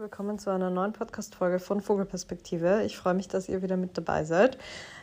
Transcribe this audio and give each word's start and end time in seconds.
willkommen 0.00 0.38
zu 0.38 0.48
einer 0.48 0.70
neuen 0.70 0.94
Podcast-Folge 0.94 1.58
von 1.58 1.82
Vogelperspektive. 1.82 2.84
Ich 2.84 2.96
freue 2.96 3.12
mich, 3.12 3.28
dass 3.28 3.50
ihr 3.50 3.60
wieder 3.60 3.76
mit 3.76 3.98
dabei 3.98 4.24
seid. 4.24 4.56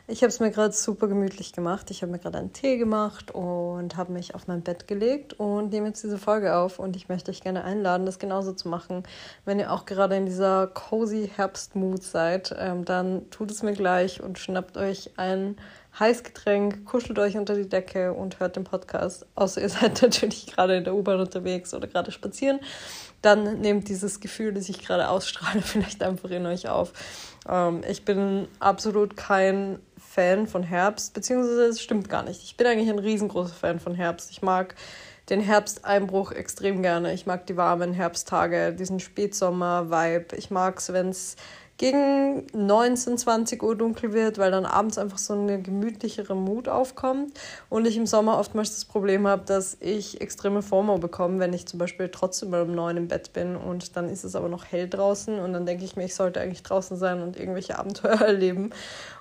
Ich 0.08 0.24
habe 0.24 0.30
es 0.30 0.40
mir 0.40 0.50
gerade 0.50 0.74
super 0.74 1.08
gemütlich 1.08 1.54
gemacht. 1.54 1.92
Ich 1.92 2.02
habe 2.02 2.12
mir 2.12 2.18
gerade 2.18 2.40
einen 2.40 2.52
Tee 2.52 2.78
gemacht 2.78 3.30
und 3.30 3.96
habe 3.96 4.12
mich 4.12 4.34
auf 4.34 4.48
mein 4.48 4.64
Bett 4.64 4.88
gelegt 4.88 5.34
und 5.34 5.70
nehme 5.70 5.90
jetzt 5.90 6.04
diese 6.04 6.18
Folge 6.18 6.56
auf. 6.56 6.80
Und 6.80 6.96
ich 6.96 7.10
möchte 7.10 7.30
euch 7.30 7.42
gerne 7.42 7.64
einladen, 7.64 8.08
das 8.08 8.18
genauso 8.18 8.54
zu 8.54 8.70
machen. 8.70 9.04
Wenn 9.46 9.60
ihr 9.60 9.72
auch 9.72 9.86
gerade 9.86 10.16
in 10.16 10.26
dieser 10.26 10.66
cozy 10.66 11.30
Herbstmut 11.36 12.02
seid, 12.02 12.56
ähm, 12.58 12.84
dann 12.84 13.30
tut 13.30 13.52
es 13.52 13.62
mir 13.62 13.74
gleich 13.74 14.24
und 14.24 14.40
schnappt 14.40 14.78
euch 14.78 15.12
ein 15.18 15.58
Heißgetränk, 16.00 16.86
kuschelt 16.86 17.18
euch 17.20 17.38
unter 17.38 17.56
die 17.56 17.68
Decke 17.68 18.14
und 18.14 18.40
hört 18.40 18.56
den 18.56 18.64
Podcast. 18.64 19.26
Außer 19.36 19.62
ihr 19.62 19.70
seid 19.70 20.02
natürlich 20.02 20.48
gerade 20.48 20.78
in 20.78 20.84
der 20.84 20.96
U-Bahn 20.96 21.20
unterwegs 21.20 21.74
oder 21.74 21.88
gerade 21.88 22.12
spazieren 22.12 22.60
dann 23.22 23.62
nehmt 23.62 23.90
dieses 23.90 24.20
Gefühl, 24.20 24.54
das 24.54 24.70
ich 24.70 24.86
gerade 24.86 25.10
ausstrahle, 25.10 25.62
vielleicht 25.64 26.04
einfach 26.04 26.30
in 26.30 26.46
euch 26.46 26.70
auf. 26.70 26.94
Ähm, 27.48 27.82
ich 27.88 28.06
bin 28.06 28.48
absolut 28.60 29.18
kein 29.18 29.80
Fan 29.98 30.48
von 30.48 30.64
Herbst, 30.64 31.14
beziehungsweise 31.14 31.66
es 31.66 31.82
stimmt 31.82 32.10
gar 32.10 32.24
nicht. 32.24 32.44
Ich 32.44 32.58
bin 32.58 32.68
eigentlich 32.68 32.90
ein 32.90 33.00
riesengroßer 33.00 33.54
Fan 33.54 33.80
von 33.80 33.96
Herbst. 33.96 34.32
Ich 34.32 34.42
mag 34.42 34.76
den 35.30 35.42
Herbsteinbruch 35.42 36.32
extrem 36.32 36.82
gerne. 36.82 37.14
Ich 37.14 37.26
mag 37.26 37.46
die 37.48 37.58
warmen 37.58 37.94
Herbsttage, 37.94 38.74
diesen 38.74 39.00
Spätsommer-Vibe. 39.00 40.36
Ich 40.38 40.52
mag 40.52 40.78
es, 40.78 40.94
wenn 40.94 41.10
es 41.10 41.36
gegen 41.78 42.48
19, 42.54 43.20
20 43.20 43.62
Uhr 43.62 43.76
dunkel 43.76 44.12
wird, 44.12 44.40
weil 44.40 44.50
dann 44.50 44.66
abends 44.66 44.98
einfach 44.98 45.20
so 45.20 45.34
eine 45.34 45.62
gemütlichere 45.62 46.36
Mut 46.36 46.68
aufkommt. 46.68 47.40
Und 47.70 47.86
ich 47.86 47.98
im 47.98 48.08
Sommer 48.08 48.40
oftmals 48.40 48.72
das 48.72 48.86
Problem 48.86 49.28
habe, 49.28 49.44
dass 49.46 49.78
ich 49.80 50.20
extreme 50.20 50.64
FOMO 50.64 50.98
bekomme, 50.98 51.40
wenn 51.40 51.54
ich 51.54 51.68
zum 51.68 51.78
Beispiel 51.78 52.10
trotzdem 52.10 52.50
mal 52.50 52.64
um 52.64 52.74
9 52.74 52.98
im 52.98 53.08
Bett 53.08 53.32
bin 53.34 53.56
und 53.56 53.96
dann 53.96 54.10
ist 54.10 54.24
es 54.24 54.36
aber 54.36 54.50
noch 54.50 54.66
hell 54.66 54.90
draußen 54.90 55.40
und 55.40 55.54
dann 55.54 55.68
denke 55.68 55.86
ich 55.86 55.96
mir, 55.96 56.06
ich 56.06 56.16
sollte 56.16 56.42
eigentlich 56.42 56.64
draußen 56.64 56.98
sein 56.98 57.22
und 57.22 57.38
irgendwelche 57.38 57.78
Abenteuer 57.78 58.22
erleben. 58.22 58.72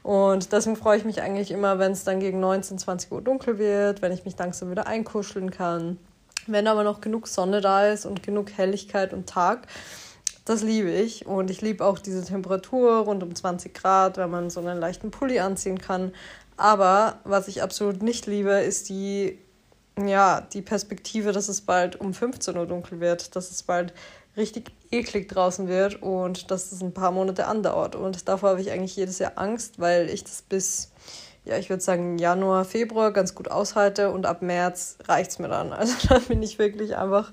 Und 0.03 0.53
deswegen 0.53 0.77
freue 0.77 0.97
ich 0.97 1.05
mich 1.05 1.20
eigentlich 1.20 1.50
immer, 1.50 1.78
wenn 1.78 1.92
es 1.92 2.05
dann 2.05 2.20
gegen 2.20 2.41
19, 2.41 2.78
20 2.78 3.12
Uhr 3.12 3.20
dunkel 3.20 3.59
wird, 3.59 4.00
wenn 4.00 4.12
ich 4.12 4.25
mich 4.25 4.38
langsam 4.38 4.70
wieder 4.70 4.86
einkuscheln 4.86 5.50
kann. 5.50 5.98
Wenn 6.47 6.69
aber 6.69 6.84
noch 6.84 7.00
genug 7.00 7.27
Sonne 7.27 7.61
da 7.61 7.88
ist 7.88 8.06
und 8.06 8.22
genug 8.22 8.53
Helligkeit 8.53 9.12
und 9.12 9.28
Tag, 9.28 9.66
das 10.47 10.62
liebe 10.62 10.91
ich. 10.91 11.27
Und 11.27 11.50
ich 11.50 11.61
liebe 11.61 11.84
auch 11.84 11.98
diese 11.98 12.25
Temperatur 12.25 13.00
rund 13.00 13.22
um 13.22 13.34
20 13.34 13.75
Grad, 13.75 14.16
wenn 14.16 14.30
man 14.30 14.48
so 14.48 14.61
einen 14.61 14.80
leichten 14.80 15.11
Pulli 15.11 15.41
anziehen 15.41 15.78
kann. 15.78 16.12
Aber 16.56 17.19
was 17.25 17.48
ich 17.48 17.62
absolut 17.62 18.03
nicht 18.03 18.27
liebe, 18.27 18.53
ist 18.53 18.88
die, 18.88 19.38
ja, 20.03 20.41
die 20.41 20.62
Perspektive, 20.62 21.33
dass 21.33 21.48
es 21.48 21.61
bald 21.61 22.00
um 22.00 22.14
15 22.14 22.56
Uhr 22.56 22.66
dunkel 22.66 23.00
wird, 23.00 23.36
dass 23.36 23.50
es 23.50 23.62
bald 23.62 23.92
richtig 24.36 24.70
eklig 24.91 25.28
draußen 25.28 25.66
wird 25.69 26.03
und 26.03 26.50
dass 26.50 26.70
es 26.70 26.81
ein 26.81 26.94
paar 26.94 27.10
Monate 27.10 27.47
andauert. 27.47 27.97
Und 27.97 28.28
davor 28.28 28.50
habe 28.50 28.60
ich 28.60 28.70
eigentlich 28.70 28.97
jedes 28.97 29.19
Jahr 29.19 29.33
Angst, 29.36 29.81
weil 29.81 30.08
ich 30.08 30.25
das 30.25 30.42
bis, 30.42 30.92
ja, 31.47 31.56
ich 31.56 31.70
würde 31.70 31.83
sagen, 31.83 32.19
Januar, 32.19 32.64
Februar 32.64 33.12
ganz 33.12 33.34
gut 33.34 33.50
aushalte 33.50 34.11
und 34.11 34.27
ab 34.27 34.42
März 34.42 34.98
reicht 35.06 35.30
es 35.30 35.39
mir 35.39 35.48
dann. 35.48 35.72
Also 35.77 35.94
dann 36.08 36.22
bin 36.22 36.42
ich 36.42 36.58
wirklich 36.58 36.97
einfach 36.97 37.30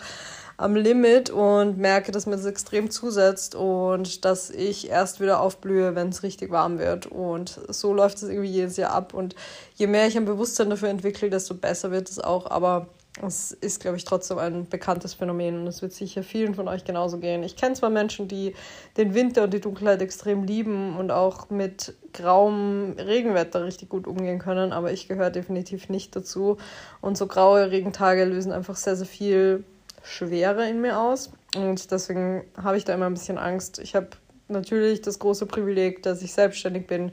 am 0.58 0.75
Limit 0.75 1.31
und 1.31 1.80
merke, 1.80 2.11
dass 2.11 2.28
mir 2.28 2.36
das 2.36 2.45
extrem 2.45 2.92
zusetzt 2.92 3.55
und 3.55 4.23
dass 4.23 4.52
ich 4.52 4.88
erst 4.88 5.20
wieder 5.20 5.39
aufblühe, 5.39 5.95
wenn 5.95 6.09
es 6.09 6.22
richtig 6.22 6.52
warm 6.52 6.78
wird. 6.78 7.08
Und 7.08 7.59
so 7.70 7.94
läuft 7.94 8.17
es 8.17 8.23
irgendwie 8.23 8.52
jedes 8.52 8.78
Jahr 8.78 8.92
ab. 8.92 9.16
Und 9.16 9.36
je 9.75 9.88
mehr 9.88 10.08
ich 10.08 10.16
ein 10.16 10.25
Bewusstsein 10.25 10.70
dafür 10.70 10.89
entwickle, 10.89 11.31
desto 11.31 11.55
besser 11.55 11.89
wird 11.89 12.09
es 12.09 12.20
auch. 12.20 12.45
Aber 12.52 12.88
es 13.22 13.52
ist, 13.52 13.80
glaube 13.80 13.97
ich, 13.97 14.06
trotzdem 14.06 14.39
ein 14.39 14.67
bekanntes 14.67 15.14
Phänomen 15.14 15.59
und 15.59 15.67
es 15.67 15.81
wird 15.83 15.94
sicher 15.94 16.23
vielen 16.23 16.56
von 16.56 16.67
euch 16.67 16.83
genauso 16.83 17.20
gehen. 17.20 17.44
Ich 17.44 17.55
kenne 17.55 17.75
zwar 17.75 17.92
Menschen, 17.92 18.28
die 18.28 18.55
den 18.97 19.14
Winter 19.14 19.44
und 19.44 19.53
die 19.53 19.61
Dunkelheit 19.61 20.02
extrem 20.02 20.44
lieben 20.45 20.97
und 20.97 21.11
auch 21.11 21.50
mit 21.52 21.94
grauem 22.11 22.95
Regenwetter 22.97 23.64
richtig 23.64 23.89
gut 23.89 24.08
umgehen 24.08 24.39
können, 24.39 24.73
aber 24.73 24.92
ich 24.92 25.08
gehöre 25.08 25.30
definitiv 25.30 25.89
nicht 25.89 26.15
dazu. 26.15 26.58
Und 27.02 27.17
so 27.17 27.27
graue 27.27 27.70
Regentage 27.70 28.26
lösen 28.26 28.52
einfach 28.52 28.76
sehr, 28.76 28.95
sehr 28.95 29.08
viel 29.08 29.64
Schwere 30.02 30.67
in 30.67 30.82
mir 30.82 30.99
aus. 30.99 31.32
Und 31.55 31.92
deswegen 31.92 32.43
habe 32.61 32.77
ich 32.77 32.83
da 32.83 32.95
immer 32.95 33.05
ein 33.05 33.14
bisschen 33.14 33.38
Angst. 33.38 33.77
Ich 33.77 33.95
habe 33.95 34.08
natürlich 34.48 35.02
das 35.02 35.20
große 35.20 35.45
Privileg, 35.45 36.02
dass 36.02 36.23
ich 36.23 36.33
selbstständig 36.33 36.88
bin, 36.88 37.11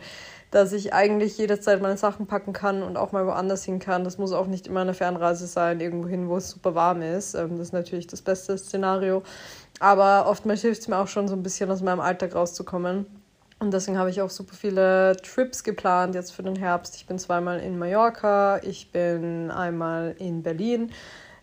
dass 0.50 0.72
ich 0.72 0.92
eigentlich 0.92 1.38
jederzeit 1.38 1.80
meine 1.80 1.96
Sachen 1.96 2.26
packen 2.26 2.52
kann 2.52 2.82
und 2.82 2.96
auch 2.96 3.12
mal 3.12 3.26
woanders 3.26 3.64
hin 3.64 3.78
kann. 3.78 4.04
Das 4.04 4.18
muss 4.18 4.32
auch 4.32 4.46
nicht 4.46 4.66
immer 4.66 4.80
eine 4.80 4.94
Fernreise 4.94 5.46
sein, 5.46 5.80
irgendwo 5.80 6.08
hin, 6.08 6.28
wo 6.28 6.36
es 6.36 6.50
super 6.50 6.74
warm 6.74 7.02
ist. 7.02 7.34
Ähm, 7.34 7.50
das 7.50 7.68
ist 7.68 7.72
natürlich 7.72 8.06
das 8.08 8.22
beste 8.22 8.58
Szenario. 8.58 9.22
Aber 9.78 10.26
oftmals 10.26 10.62
hilft 10.62 10.82
es 10.82 10.88
mir 10.88 10.98
auch 10.98 11.08
schon 11.08 11.28
so 11.28 11.34
ein 11.34 11.42
bisschen 11.42 11.70
aus 11.70 11.82
meinem 11.82 12.00
Alltag 12.00 12.34
rauszukommen. 12.34 13.06
Und 13.60 13.72
deswegen 13.74 13.98
habe 13.98 14.10
ich 14.10 14.22
auch 14.22 14.30
super 14.30 14.54
viele 14.54 15.16
Trips 15.16 15.62
geplant 15.62 16.14
jetzt 16.14 16.32
für 16.32 16.42
den 16.42 16.56
Herbst. 16.56 16.96
Ich 16.96 17.06
bin 17.06 17.18
zweimal 17.18 17.60
in 17.60 17.78
Mallorca, 17.78 18.58
ich 18.62 18.90
bin 18.90 19.50
einmal 19.50 20.14
in 20.18 20.42
Berlin. 20.42 20.90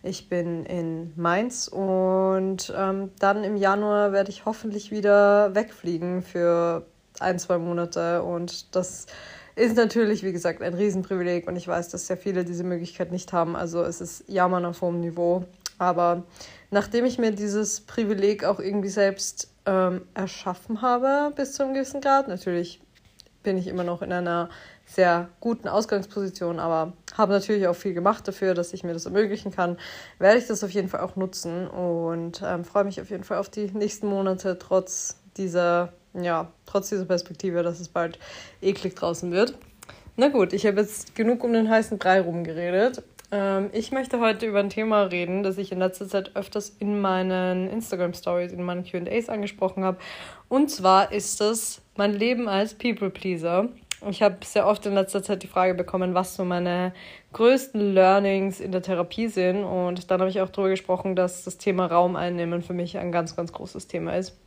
Ich 0.04 0.30
bin 0.30 0.66
in 0.66 1.12
Mainz 1.16 1.68
und 1.68 2.74
ähm, 2.76 3.12
dann 3.20 3.44
im 3.44 3.58
Januar 3.58 4.14
werde 4.14 4.30
ich 4.30 4.46
hoffentlich 4.46 4.92
wieder 4.92 5.54
wegfliegen 5.56 6.22
für 6.22 6.86
ein, 7.20 7.40
zwei 7.40 7.58
Monate. 7.58 8.24
Und 8.24 8.76
das 8.76 9.08
ist 9.56 9.76
natürlich, 9.76 10.24
wie 10.24 10.32
gesagt, 10.32 10.62
ein 10.62 10.74
Riesenprivileg 10.74 11.48
und 11.48 11.56
ich 11.56 11.68
weiß, 11.68 11.90
dass 11.90 12.08
sehr 12.08 12.18
viele 12.18 12.46
diese 12.46 12.64
Möglichkeit 12.64 13.12
nicht 13.12 13.34
haben. 13.34 13.56
Also 13.56 13.84
es 13.84 14.02
ist 14.02 14.24
Jammern 14.28 14.66
auf 14.66 14.82
hohem 14.82 15.00
Niveau. 15.00 15.46
Aber 15.80 16.24
nachdem 16.72 17.06
ich 17.06 17.18
mir 17.18 17.32
dieses 17.32 17.82
Privileg 17.82 18.44
auch 18.44 18.60
irgendwie 18.60 18.90
selbst 18.90 19.50
ähm, 19.66 20.02
erschaffen 20.14 20.82
habe 20.82 21.32
bis 21.36 21.54
zu 21.54 21.64
einem 21.64 21.74
gewissen 21.74 22.02
Grad, 22.02 22.28
natürlich 22.28 22.82
bin 23.44 23.58
ich 23.58 23.68
immer 23.68 23.84
noch 23.84 24.02
in 24.02 24.12
einer 24.12 24.50
sehr 24.86 25.30
guten 25.40 25.68
Ausgangsposition, 25.68 26.60
aber 26.60 26.94
habe 27.16 27.34
natürlich 27.34 27.68
auch 27.68 27.76
viel 27.76 27.94
gemacht 27.94 28.28
dafür, 28.28 28.54
dass 28.54 28.74
ich 28.74 28.84
mir 28.84 28.94
das 28.94 29.06
ermöglichen 29.06 29.52
kann. 29.52 29.78
Werde 30.20 30.40
ich 30.40 30.48
das 30.48 30.64
auf 30.64 30.72
jeden 30.72 30.90
Fall 30.90 31.02
auch 31.02 31.16
nutzen 31.16 31.68
und 31.68 32.42
ähm, 32.46 32.64
freue 32.64 32.86
mich 32.86 33.00
auf 33.02 33.10
jeden 33.10 33.24
Fall 33.24 33.38
auf 33.38 33.50
die 33.50 33.72
nächsten 33.72 34.08
Monate, 34.08 34.58
trotz 34.58 35.18
dieser, 35.38 35.94
ja, 36.22 36.52
trotz 36.66 36.90
dieser 36.90 37.06
Perspektive, 37.06 37.64
dass 37.64 37.80
es 37.80 37.90
bald 37.90 38.20
eklig 38.62 38.96
draußen 38.96 39.32
wird. 39.32 39.56
Na 40.16 40.30
gut, 40.30 40.54
ich 40.54 40.66
habe 40.66 40.82
jetzt 40.82 41.16
genug 41.16 41.44
um 41.44 41.54
den 41.54 41.70
heißen 41.70 41.98
Brei 41.98 42.22
rumgeredet. 42.22 43.04
Ähm, 43.32 43.70
ich 43.74 43.92
möchte 43.92 44.20
heute 44.20 44.46
über 44.46 44.60
ein 44.60 44.70
Thema 44.70 45.04
reden, 45.04 45.44
das 45.44 45.58
ich 45.58 45.72
in 45.72 45.80
letzter 45.80 46.08
Zeit 46.08 46.36
öfters 46.36 46.76
in 46.80 47.00
meinen 47.02 47.70
Instagram 47.70 48.14
Stories, 48.14 48.52
in 48.52 48.64
meinen 48.64 48.84
QAs 48.84 49.30
angesprochen 49.30 49.84
habe. 49.84 49.98
Und 50.48 50.72
zwar 50.72 51.12
ist 51.12 51.42
es 51.42 51.82
mein 51.96 52.14
Leben 52.14 52.48
als 52.48 52.74
People 52.74 53.10
Pleaser. 53.10 53.70
Ich 54.10 54.22
habe 54.22 54.38
sehr 54.46 54.68
oft 54.68 54.86
in 54.86 54.94
letzter 54.94 55.24
Zeit 55.24 55.42
die 55.44 55.48
Frage 55.48 55.74
bekommen, 55.74 56.14
was 56.14 56.36
so 56.36 56.46
meine 56.46 56.94
größten 57.34 57.94
Learnings 57.94 58.60
in 58.60 58.72
der 58.72 58.84
Therapie 58.84 59.28
sind. 59.28 59.64
Und 59.64 60.10
dann 60.10 60.20
habe 60.20 60.30
ich 60.30 60.40
auch 60.40 60.50
darüber 60.50 60.70
gesprochen, 60.70 61.16
dass 61.16 61.44
das 61.44 61.58
Thema 61.58 61.88
Raum 61.88 62.16
einnehmen 62.16 62.62
für 62.62 62.74
mich 62.74 62.98
ein 62.98 63.12
ganz, 63.12 63.36
ganz 63.36 63.52
großes 63.52 63.88
Thema 63.88 64.16
ist. 64.16 64.38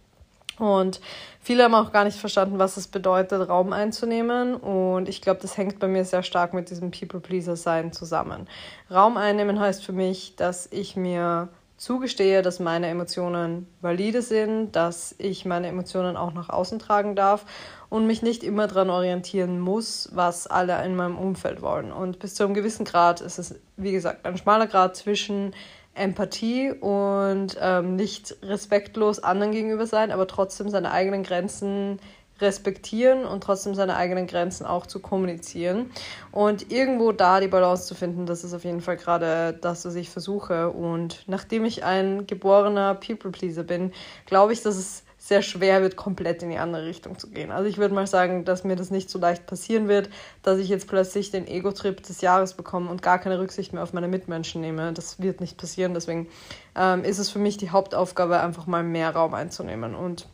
Und 0.61 1.01
viele 1.41 1.65
haben 1.65 1.75
auch 1.75 1.93
gar 1.93 2.05
nicht 2.05 2.19
verstanden, 2.19 2.59
was 2.59 2.77
es 2.77 2.87
bedeutet, 2.87 3.49
Raum 3.49 3.73
einzunehmen. 3.73 4.55
Und 4.55 5.09
ich 5.09 5.23
glaube, 5.23 5.41
das 5.41 5.57
hängt 5.57 5.79
bei 5.79 5.89
mir 5.89 6.05
sehr 6.05 6.23
stark 6.23 6.55
mit 6.55 6.71
diesem 6.71 6.91
People-Pleaser-Sein 6.91 7.93
zusammen. 7.93 8.47
Raum 8.91 9.17
einnehmen 9.17 9.59
heißt 9.59 9.85
für 9.85 9.93
mich, 9.93 10.37
dass 10.37 10.69
ich 10.71 10.97
mir 10.97 11.49
zugestehe, 11.81 12.43
dass 12.43 12.61
meine 12.61 12.89
Emotionen 12.89 13.67
valide 13.81 14.21
sind, 14.21 14.77
dass 14.77 15.15
ich 15.17 15.47
meine 15.47 15.69
Emotionen 15.69 16.15
auch 16.15 16.35
nach 16.35 16.51
außen 16.51 16.79
tragen 16.79 17.17
darf 17.17 17.47
und 17.89 18.07
mich 18.07 18.21
nicht 18.21 18.45
immer 18.45 18.67
daran 18.67 18.91
orientieren 18.91 19.59
muss, 19.59 20.11
was 20.13 20.47
alle 20.47 20.85
in 20.85 20.95
meinem 20.95 21.17
Umfeld 21.17 21.63
wollen. 21.63 21.91
Und 21.91 22.19
bis 22.19 22.35
zu 22.35 22.45
einem 22.45 22.53
gewissen 22.53 22.85
Grad 22.85 23.23
ist 23.23 23.39
es, 23.39 23.55
wie 23.79 23.93
gesagt, 23.93 24.27
ein 24.27 24.37
schmaler 24.37 24.67
Grad 24.67 24.95
zwischen 24.95 25.55
Empathie 25.95 26.71
und 26.73 27.57
ähm, 27.61 27.97
nicht 27.97 28.37
respektlos 28.43 29.19
anderen 29.19 29.53
gegenüber 29.53 29.87
sein, 29.87 30.11
aber 30.13 30.27
trotzdem 30.27 30.69
seine 30.69 30.93
eigenen 30.93 31.23
Grenzen 31.23 32.01
respektieren 32.41 33.25
und 33.25 33.43
trotzdem 33.43 33.75
seine 33.75 33.97
eigenen 33.97 34.27
Grenzen 34.27 34.65
auch 34.65 34.87
zu 34.87 35.01
kommunizieren. 35.01 35.91
Und 36.33 36.73
irgendwo 36.73 37.13
da 37.13 37.41
die 37.41 37.49
Balance 37.49 37.87
zu 37.87 37.95
finden, 37.95 38.27
das 38.27 38.45
ist 38.45 38.55
auf 38.55 38.65
jeden 38.65 38.81
Fall 38.81 38.97
gerade 38.97 39.53
das, 39.61 39.85
was 39.85 39.95
ich 39.95 40.11
versuche. 40.11 40.71
Und 40.71 41.25
nachdem 41.27 41.65
ich 41.65 41.85
ein 41.85 42.27
geborener 42.27 42.95
People-Pleaser 42.95 43.65
bin, 43.65 43.93
glaube 44.27 44.53
ich, 44.53 44.63
dass 44.63 44.77
es 44.77 45.05
sehr 45.31 45.43
schwer 45.43 45.81
wird, 45.81 45.95
komplett 45.95 46.43
in 46.43 46.51
die 46.51 46.59
andere 46.59 46.87
Richtung 46.87 47.17
zu 47.17 47.31
gehen. 47.31 47.53
Also 47.53 47.69
ich 47.69 47.79
würde 47.79 47.95
mal 47.95 48.09
sagen, 48.09 48.45
dass 48.45 48.65
mir 48.65 48.75
das 48.75 48.91
nicht 48.91 49.09
so 49.09 49.17
leicht 49.21 49.47
passieren 49.47 49.87
wird, 49.87 50.11
dass 50.43 50.59
ich 50.59 50.69
jetzt 50.69 50.89
plötzlich 50.89 51.31
den 51.31 51.47
Ego-Trip 51.47 52.03
des 52.03 52.21
Jahres 52.21 52.55
bekomme 52.55 52.91
und 52.91 53.01
gar 53.01 53.21
keine 53.21 53.39
Rücksicht 53.39 53.73
mehr 53.73 53.85
auf 53.85 53.93
meine 53.93 54.09
Mitmenschen 54.09 54.61
nehme. 54.61 54.93
Das 54.93 55.23
wird 55.23 55.41
nicht 55.41 55.57
passieren. 55.57 55.95
Deswegen 55.95 56.27
ähm, 56.75 57.05
ist 57.05 57.19
es 57.19 57.31
für 57.31 57.39
mich 57.39 57.59
die 57.59 57.71
Hauptaufgabe, 57.71 58.41
einfach 58.41 58.67
mal 58.67 58.83
mehr 58.83 59.15
Raum 59.15 59.35
einzunehmen. 59.35 59.95
Und 59.95 60.27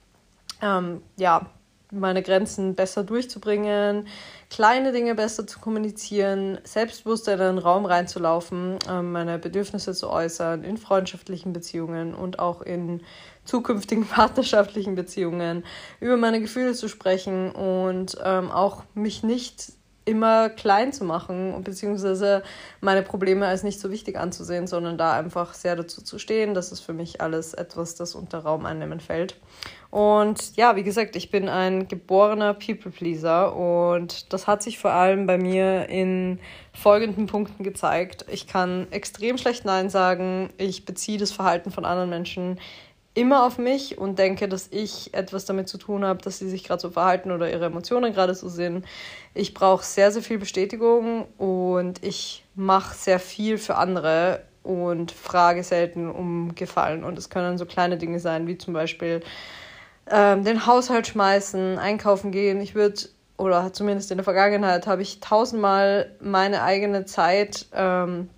ähm, 0.63 1.03
ja, 1.19 1.45
meine 1.91 2.23
Grenzen 2.23 2.75
besser 2.75 3.05
durchzubringen, 3.05 4.09
kleine 4.49 4.93
Dinge 4.93 5.15
besser 5.15 5.47
zu 5.47 5.61
kommunizieren, 5.61 6.59
selbstbewusster 6.65 7.35
in 7.35 7.41
einen 7.41 7.59
Raum 7.59 7.85
reinzulaufen, 7.85 8.79
ähm, 8.89 9.13
meine 9.13 9.39
Bedürfnisse 9.39 9.93
zu 9.93 10.09
äußern 10.11 10.65
in 10.65 10.79
freundschaftlichen 10.79 11.53
Beziehungen 11.53 12.15
und 12.15 12.39
auch 12.39 12.63
in 12.63 13.03
zukünftigen 13.47 14.05
partnerschaftlichen 14.09 14.95
Beziehungen, 14.95 15.65
über 16.01 16.17
meine 16.17 16.41
Gefühle 16.41 16.75
zu 16.75 16.89
sprechen 16.89 17.51
und 17.53 18.19
ähm, 18.23 18.51
auch 18.51 18.83
mich 18.95 19.23
nicht 19.23 19.73
immer 20.07 20.49
klein 20.49 20.93
zu 20.93 21.05
machen, 21.05 21.63
beziehungsweise 21.65 22.43
meine 22.81 23.03
Probleme 23.03 23.47
als 23.47 23.65
nicht 23.65 23.81
so 23.81 23.91
wichtig 23.91 24.17
anzusehen, 24.17 24.69
sondern 24.69 24.97
da 24.97 25.15
einfach 25.15 25.53
sehr 25.53 25.75
dazu 25.75 26.01
zu 26.01 26.19
stehen. 26.21 26.55
Das 26.55 26.71
ist 26.71 26.81
für 26.81 26.93
mich 26.93 27.21
alles 27.21 27.55
etwas, 27.55 27.97
das 27.97 28.15
unter 28.15 28.39
Raum 28.39 28.67
einnehmen 28.67 29.01
fällt. 29.01 29.37
Und 29.91 30.57
ja, 30.57 30.77
wie 30.77 30.85
gesagt, 30.85 31.17
ich 31.17 31.31
bin 31.31 31.49
ein 31.49 31.89
geborener 31.89 32.55
People-Pleaser 32.55 33.57
und 33.57 34.33
das 34.33 34.47
hat 34.47 34.63
sich 34.63 34.79
vor 34.79 34.93
allem 34.93 35.27
bei 35.27 35.39
mir 35.39 35.89
in 35.89 36.39
folgenden 36.73 37.27
Punkten 37.27 37.65
gezeigt. 37.65 38.27
Ich 38.31 38.47
kann 38.47 38.87
extrem 38.91 39.39
schlecht 39.39 39.65
Nein 39.65 39.91
sagen. 39.91 40.51
Ich 40.57 40.85
beziehe 40.85 41.19
das 41.19 41.33
Verhalten 41.33 41.71
von 41.71 41.85
anderen 41.85 42.11
Menschen 42.11 42.61
immer 43.17 43.47
auf 43.47 43.57
mich 43.57 43.97
und 43.97 44.19
denke, 44.19 44.47
dass 44.47 44.69
ich 44.71 45.15
etwas 45.15 45.47
damit 45.47 45.69
zu 45.69 45.79
tun 45.79 46.05
habe, 46.05 46.21
dass 46.23 46.39
sie 46.39 46.49
sich 46.51 46.65
gerade 46.65 46.83
so 46.83 46.91
verhalten 46.91 47.31
oder 47.31 47.51
ihre 47.51 47.65
Emotionen 47.65 48.13
gerade 48.13 48.35
so 48.35 48.49
sind. 48.49 48.85
Ich 49.33 49.55
brauche 49.55 49.85
sehr, 49.85 50.13
sehr 50.13 50.23
viel 50.23 50.39
Bestätigung 50.39 51.25
und 51.39 52.05
ich 52.05 52.45
mache 52.55 52.95
sehr 52.95 53.19
viel 53.19 53.57
für 53.57 53.77
andere 53.77 54.43
und 54.63 55.13
frage 55.13 55.63
selten 55.63 56.11
um 56.11 56.55
Gefallen. 56.55 57.05
Und 57.05 57.17
es 57.17 57.31
können 57.31 57.57
so 57.57 57.65
kleine 57.65 57.97
Dinge 57.97 58.21
sein, 58.21 58.47
wie 58.47 58.59
zum 58.59 58.75
Beispiel 58.75 59.23
ähm, 60.11 60.45
den 60.45 60.67
Haushalt 60.67 61.07
schmeißen, 61.07 61.79
einkaufen 61.79 62.33
gehen. 62.33 62.61
Ich 62.61 62.75
würde, 62.75 63.01
oder 63.39 63.73
zumindest 63.73 64.11
in 64.11 64.19
der 64.19 64.25
Vergangenheit, 64.25 64.87
habe 64.87 65.01
ich 65.01 65.21
tausendmal 65.21 66.11
meine 66.21 66.63
eigene 66.63 67.07
Zeit 67.07 67.65
ähm, 67.73 68.29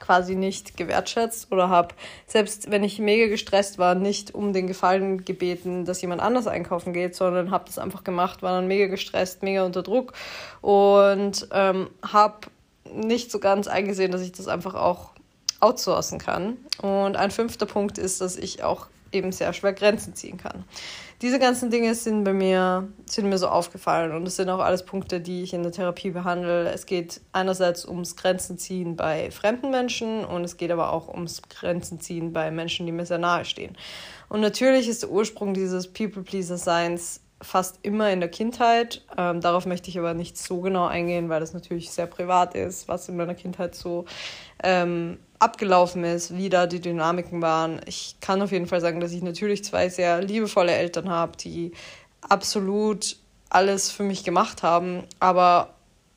quasi 0.00 0.34
nicht 0.34 0.76
gewertschätzt 0.76 1.52
oder 1.52 1.68
habe, 1.68 1.94
selbst 2.26 2.70
wenn 2.70 2.82
ich 2.82 2.98
mega 2.98 3.28
gestresst 3.28 3.78
war, 3.78 3.94
nicht 3.94 4.34
um 4.34 4.52
den 4.52 4.66
Gefallen 4.66 5.24
gebeten, 5.24 5.84
dass 5.84 6.02
jemand 6.02 6.20
anders 6.20 6.46
einkaufen 6.46 6.92
geht, 6.92 7.14
sondern 7.14 7.50
habe 7.50 7.64
das 7.66 7.78
einfach 7.78 8.02
gemacht, 8.02 8.42
war 8.42 8.52
dann 8.52 8.66
mega 8.66 8.86
gestresst, 8.86 9.42
mega 9.42 9.64
unter 9.64 9.82
Druck 9.82 10.14
und 10.60 11.46
ähm, 11.52 11.88
habe 12.02 12.48
nicht 12.92 13.30
so 13.30 13.38
ganz 13.38 13.68
eingesehen, 13.68 14.10
dass 14.10 14.22
ich 14.22 14.32
das 14.32 14.48
einfach 14.48 14.74
auch 14.74 15.10
outsourcen 15.60 16.18
kann. 16.18 16.56
Und 16.80 17.16
ein 17.16 17.30
fünfter 17.30 17.66
Punkt 17.66 17.98
ist, 17.98 18.20
dass 18.20 18.36
ich 18.36 18.64
auch 18.64 18.86
eben 19.12 19.30
sehr 19.32 19.52
schwer 19.52 19.72
Grenzen 19.72 20.14
ziehen 20.14 20.38
kann 20.38 20.64
diese 21.22 21.38
ganzen 21.38 21.70
Dinge 21.70 21.94
sind 21.94 22.24
bei 22.24 22.32
mir, 22.32 22.88
sind 23.04 23.28
mir 23.28 23.36
so 23.36 23.48
aufgefallen 23.48 24.12
und 24.12 24.26
es 24.26 24.36
sind 24.36 24.48
auch 24.48 24.60
alles 24.60 24.84
Punkte, 24.84 25.20
die 25.20 25.42
ich 25.42 25.52
in 25.52 25.62
der 25.62 25.70
Therapie 25.70 26.10
behandle. 26.10 26.70
Es 26.70 26.86
geht 26.86 27.20
einerseits 27.32 27.86
ums 27.86 28.16
Grenzenziehen 28.16 28.96
bei 28.96 29.30
fremden 29.30 29.70
Menschen 29.70 30.24
und 30.24 30.44
es 30.44 30.56
geht 30.56 30.70
aber 30.70 30.92
auch 30.92 31.08
ums 31.08 31.42
Grenzenziehen 31.42 32.32
bei 32.32 32.50
Menschen, 32.50 32.86
die 32.86 32.92
mir 32.92 33.04
sehr 33.04 33.18
nahe 33.18 33.44
stehen. 33.44 33.76
Und 34.30 34.40
natürlich 34.40 34.88
ist 34.88 35.02
der 35.02 35.10
Ursprung 35.10 35.52
dieses 35.52 35.92
People-Pleaser-Seins 35.92 37.20
fast 37.42 37.78
immer 37.82 38.10
in 38.12 38.20
der 38.20 38.28
Kindheit. 38.28 39.02
Ähm, 39.16 39.40
darauf 39.40 39.66
möchte 39.66 39.88
ich 39.88 39.98
aber 39.98 40.14
nicht 40.14 40.36
so 40.36 40.60
genau 40.60 40.86
eingehen, 40.86 41.28
weil 41.28 41.40
das 41.40 41.54
natürlich 41.54 41.90
sehr 41.90 42.06
privat 42.06 42.54
ist, 42.54 42.88
was 42.88 43.08
in 43.08 43.16
meiner 43.16 43.34
Kindheit 43.34 43.74
so 43.74 44.04
ähm, 44.62 45.18
abgelaufen 45.38 46.04
ist, 46.04 46.36
wie 46.36 46.50
da 46.50 46.66
die 46.66 46.80
Dynamiken 46.80 47.40
waren. 47.40 47.80
Ich 47.86 48.16
kann 48.20 48.42
auf 48.42 48.52
jeden 48.52 48.66
Fall 48.66 48.80
sagen, 48.80 49.00
dass 49.00 49.12
ich 49.12 49.22
natürlich 49.22 49.64
zwei 49.64 49.88
sehr 49.88 50.20
liebevolle 50.20 50.72
Eltern 50.72 51.08
habe, 51.08 51.36
die 51.36 51.72
absolut 52.20 53.16
alles 53.48 53.90
für 53.90 54.02
mich 54.02 54.22
gemacht 54.22 54.62
haben, 54.62 55.04
aber 55.18 55.74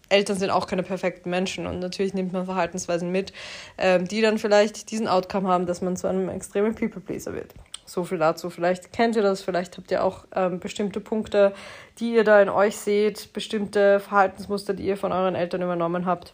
Eltern 0.09 0.37
sind 0.37 0.51
auch 0.51 0.67
keine 0.67 0.83
perfekten 0.83 1.29
Menschen 1.29 1.65
und 1.65 1.79
natürlich 1.79 2.13
nimmt 2.13 2.33
man 2.33 2.45
Verhaltensweisen 2.45 3.11
mit, 3.11 3.33
ähm, 3.77 4.07
die 4.07 4.21
dann 4.21 4.37
vielleicht 4.37 4.91
diesen 4.91 5.07
Outcome 5.07 5.47
haben, 5.47 5.65
dass 5.65 5.81
man 5.81 5.97
zu 5.97 6.07
einem 6.07 6.29
extremen 6.29 6.75
People-Pleaser 6.75 7.33
wird. 7.33 7.53
So 7.85 8.03
viel 8.03 8.17
dazu. 8.17 8.49
Vielleicht 8.49 8.93
kennt 8.93 9.15
ihr 9.15 9.21
das, 9.21 9.41
vielleicht 9.41 9.77
habt 9.77 9.91
ihr 9.91 10.03
auch 10.03 10.25
ähm, 10.35 10.59
bestimmte 10.59 10.99
Punkte, 10.99 11.53
die 11.99 12.13
ihr 12.13 12.23
da 12.23 12.41
in 12.41 12.49
euch 12.49 12.77
seht, 12.77 13.33
bestimmte 13.33 13.99
Verhaltensmuster, 13.99 14.73
die 14.73 14.85
ihr 14.85 14.97
von 14.97 15.11
euren 15.11 15.35
Eltern 15.35 15.61
übernommen 15.61 16.05
habt 16.05 16.33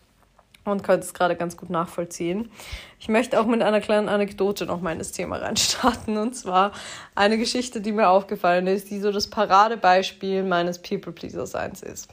und 0.66 0.84
könnt 0.84 1.04
es 1.04 1.13
gerade 1.13 1.36
ganz 1.36 1.57
gut 1.57 1.69
nachvollziehen. 1.69 2.51
Ich 3.00 3.10
möchte 3.10 3.40
auch 3.40 3.46
mit 3.46 3.62
einer 3.62 3.81
kleinen 3.81 4.10
Anekdote 4.10 4.66
noch 4.66 4.81
mal 4.81 4.92
in 4.92 5.00
das 5.00 5.12
Thema 5.12 5.38
reinstarten. 5.38 6.18
Und 6.18 6.36
zwar 6.36 6.72
eine 7.16 7.38
Geschichte, 7.38 7.81
die 7.81 7.92
mir 7.92 8.10
aufgefallen 8.10 8.68
ist, 8.68 8.90
die 8.90 9.00
so 9.00 9.12
das 9.12 9.28
Paradebeispiel 9.28 10.44
meines 10.44 10.80
People-Pleaser-Seins 10.81 11.81
ist. 11.81 12.10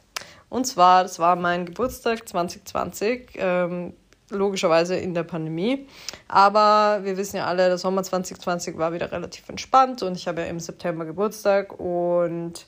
Und 0.48 0.66
zwar, 0.66 1.02
das 1.02 1.18
war 1.18 1.36
mein 1.36 1.66
Geburtstag 1.66 2.26
2020. 2.28 3.30
Ähm, 3.36 3.94
logischerweise 4.30 4.96
in 4.96 5.14
der 5.14 5.22
Pandemie. 5.22 5.86
Aber 6.28 7.00
wir 7.04 7.16
wissen 7.16 7.36
ja 7.36 7.46
alle, 7.46 7.68
der 7.68 7.78
Sommer 7.78 8.02
2020 8.02 8.78
war 8.78 8.92
wieder 8.92 9.12
relativ 9.12 9.48
entspannt 9.48 10.02
und 10.02 10.16
ich 10.16 10.26
habe 10.28 10.42
ja 10.42 10.46
im 10.48 10.60
September 10.60 11.04
Geburtstag 11.04 11.78
und 11.78 12.66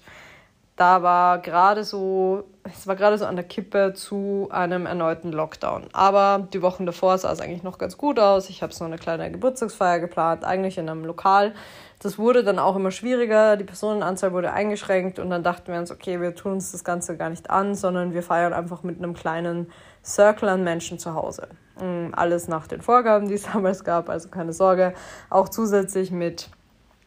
da 0.76 1.02
war 1.02 1.40
gerade 1.40 1.82
so, 1.84 2.44
es 2.72 2.86
war 2.86 2.96
gerade 2.96 3.18
so 3.18 3.26
an 3.26 3.36
der 3.36 3.44
Kippe 3.44 3.92
zu 3.94 4.48
einem 4.50 4.86
erneuten 4.86 5.32
Lockdown. 5.32 5.88
Aber 5.92 6.48
die 6.52 6.62
Wochen 6.62 6.86
davor 6.86 7.16
sah 7.18 7.32
es 7.32 7.40
eigentlich 7.40 7.62
noch 7.62 7.78
ganz 7.78 7.96
gut 7.96 8.18
aus. 8.18 8.50
Ich 8.50 8.62
habe 8.62 8.72
so 8.72 8.84
eine 8.84 8.96
kleine 8.96 9.30
Geburtstagsfeier 9.30 10.00
geplant, 10.00 10.44
eigentlich 10.44 10.78
in 10.78 10.88
einem 10.88 11.04
Lokal. 11.04 11.54
Das 12.00 12.18
wurde 12.18 12.44
dann 12.44 12.58
auch 12.58 12.76
immer 12.76 12.92
schwieriger, 12.92 13.56
die 13.56 13.64
Personenanzahl 13.64 14.32
wurde 14.32 14.52
eingeschränkt 14.52 15.18
und 15.18 15.30
dann 15.30 15.42
dachten 15.42 15.72
wir 15.72 15.80
uns, 15.80 15.90
okay, 15.90 16.20
wir 16.20 16.34
tun 16.34 16.52
uns 16.52 16.70
das 16.70 16.84
Ganze 16.84 17.16
gar 17.16 17.28
nicht 17.28 17.50
an, 17.50 17.74
sondern 17.74 18.14
wir 18.14 18.22
feiern 18.22 18.52
einfach 18.52 18.84
mit 18.84 18.98
einem 18.98 19.14
kleinen 19.14 19.72
Circle 20.04 20.48
an 20.48 20.62
Menschen 20.62 21.00
zu 21.00 21.14
Hause. 21.14 21.48
Mm, 21.80 22.12
alles 22.12 22.46
nach 22.46 22.68
den 22.68 22.82
Vorgaben, 22.82 23.28
die 23.28 23.34
es 23.34 23.42
damals 23.52 23.82
gab, 23.82 24.08
also 24.08 24.28
keine 24.28 24.52
Sorge. 24.52 24.94
Auch 25.28 25.48
zusätzlich 25.48 26.12
mit 26.12 26.50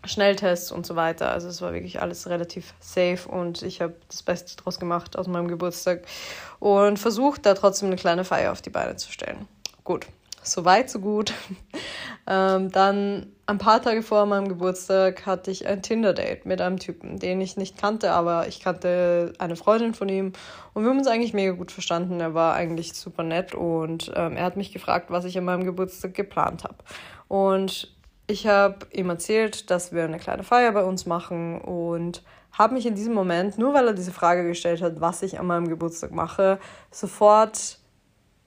Schnelltests 0.04 0.72
und 0.72 0.86
so 0.86 0.96
weiter. 0.96 1.32
Also 1.32 1.48
es 1.48 1.62
war 1.62 1.74
wirklich 1.74 2.02
alles 2.02 2.28
relativ 2.28 2.74
safe 2.80 3.30
und 3.30 3.62
ich 3.62 3.82
habe 3.82 3.96
das 4.08 4.24
Beste 4.24 4.56
draus 4.62 4.80
gemacht 4.80 5.18
aus 5.18 5.28
meinem 5.28 5.48
Geburtstag 5.48 6.04
und 6.60 6.98
versucht, 6.98 7.46
da 7.46 7.54
trotzdem 7.54 7.88
eine 7.88 7.98
kleine 7.98 8.24
Feier 8.24 8.52
auf 8.52 8.62
die 8.62 8.70
Beine 8.70 8.96
zu 8.96 9.12
stellen. 9.12 9.48
Gut, 9.84 10.08
so 10.44 10.66
weit, 10.66 10.90
so 10.90 11.00
gut. 11.00 11.34
ähm, 12.28 12.72
dann 12.72 13.32
ein 13.46 13.58
paar 13.60 13.82
Tage 13.82 14.02
vor 14.02 14.26
meinem 14.26 14.48
Geburtstag 14.48 15.26
hatte 15.26 15.52
ich 15.52 15.68
ein 15.68 15.84
Tinder-Date 15.84 16.46
mit 16.46 16.62
einem 16.62 16.80
Typen, 16.80 17.20
den 17.20 17.40
ich 17.42 17.58
nicht 17.58 17.78
kannte, 17.78 18.12
aber 18.12 18.48
ich 18.48 18.60
kannte 18.60 19.34
eine 19.38 19.56
Freundin 19.56 19.94
von 19.94 20.10
ihm 20.10 20.34
und 20.74 20.84
wir 20.84 20.90
haben 20.90 20.98
uns 20.98 21.08
eigentlich 21.08 21.34
mega 21.34 21.52
gut 21.52 21.72
verstanden. 21.72 22.20
Er 22.20 22.34
war 22.34 22.56
eigentlich 22.56 22.94
super 22.94 23.24
nett 23.24 23.54
und 23.54 24.12
ähm, 24.16 24.36
er 24.36 24.46
hat 24.46 24.58
mich 24.58 24.72
gefragt, 24.72 25.12
was 25.12 25.26
ich 25.26 25.38
an 25.38 25.46
meinem 25.46 25.64
Geburtstag 25.64 26.16
geplant 26.16 26.64
habe. 26.64 26.78
Und 27.28 27.94
ich 28.32 28.48
habe 28.48 28.88
ihm 28.92 29.10
erzählt, 29.10 29.70
dass 29.70 29.92
wir 29.92 30.04
eine 30.04 30.18
kleine 30.18 30.44
Feier 30.44 30.72
bei 30.72 30.84
uns 30.84 31.06
machen 31.06 31.60
und 31.62 32.24
habe 32.52 32.74
mich 32.74 32.86
in 32.86 32.96
diesem 32.96 33.14
Moment, 33.14 33.58
nur 33.58 33.74
weil 33.74 33.88
er 33.88 33.94
diese 33.94 34.12
Frage 34.12 34.48
gestellt 34.48 34.82
hat, 34.82 35.02
was 35.02 35.22
ich 35.22 35.40
an 35.40 35.48
meinem 35.48 35.68
Geburtstag 35.68 36.12
mache, 36.12 36.60
sofort 36.90 37.78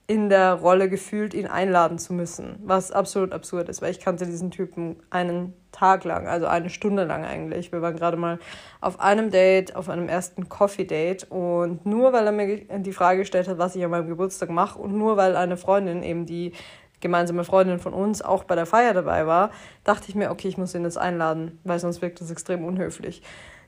in 0.07 0.29
der 0.29 0.53
Rolle 0.53 0.87
gefühlt, 0.87 1.33
ihn 1.33 1.47
einladen 1.47 1.97
zu 1.97 2.13
müssen, 2.13 2.59
was 2.63 2.91
absolut 2.91 3.31
absurd 3.31 3.69
ist, 3.69 3.81
weil 3.81 3.89
ich 3.89 3.99
kannte 3.99 4.27
diesen 4.27 4.51
Typen 4.51 4.97
einen 5.09 5.53
Tag 5.71 6.03
lang, 6.03 6.27
also 6.27 6.45
eine 6.45 6.69
Stunde 6.69 7.05
lang 7.05 7.25
eigentlich. 7.25 7.71
Wir 7.71 7.81
waren 7.81 7.95
gerade 7.95 8.15
mal 8.15 8.37
auf 8.81 8.99
einem 8.99 9.31
Date, 9.31 9.75
auf 9.75 9.89
einem 9.89 10.07
ersten 10.07 10.47
Coffee-Date 10.47 11.31
und 11.31 11.87
nur 11.87 12.13
weil 12.13 12.27
er 12.27 12.31
mir 12.31 12.79
die 12.79 12.93
Frage 12.93 13.19
gestellt 13.19 13.47
hat, 13.47 13.57
was 13.57 13.75
ich 13.75 13.83
an 13.83 13.91
meinem 13.91 14.07
Geburtstag 14.07 14.49
mache 14.49 14.77
und 14.79 14.95
nur 14.95 15.17
weil 15.17 15.35
eine 15.35 15.57
Freundin 15.57 16.03
eben 16.03 16.27
die 16.27 16.53
gemeinsame 17.01 17.43
Freundin 17.43 17.79
von 17.79 17.93
uns 17.93 18.21
auch 18.21 18.43
bei 18.43 18.55
der 18.55 18.65
Feier 18.65 18.93
dabei 18.93 19.27
war, 19.27 19.51
dachte 19.83 20.09
ich 20.09 20.15
mir, 20.15 20.31
okay, 20.31 20.47
ich 20.47 20.57
muss 20.57 20.75
ihn 20.75 20.83
jetzt 20.83 20.97
einladen, 20.97 21.59
weil 21.63 21.79
sonst 21.79 22.01
wirkt 22.01 22.21
das 22.21 22.31
extrem 22.31 22.65
unhöflich. 22.65 23.21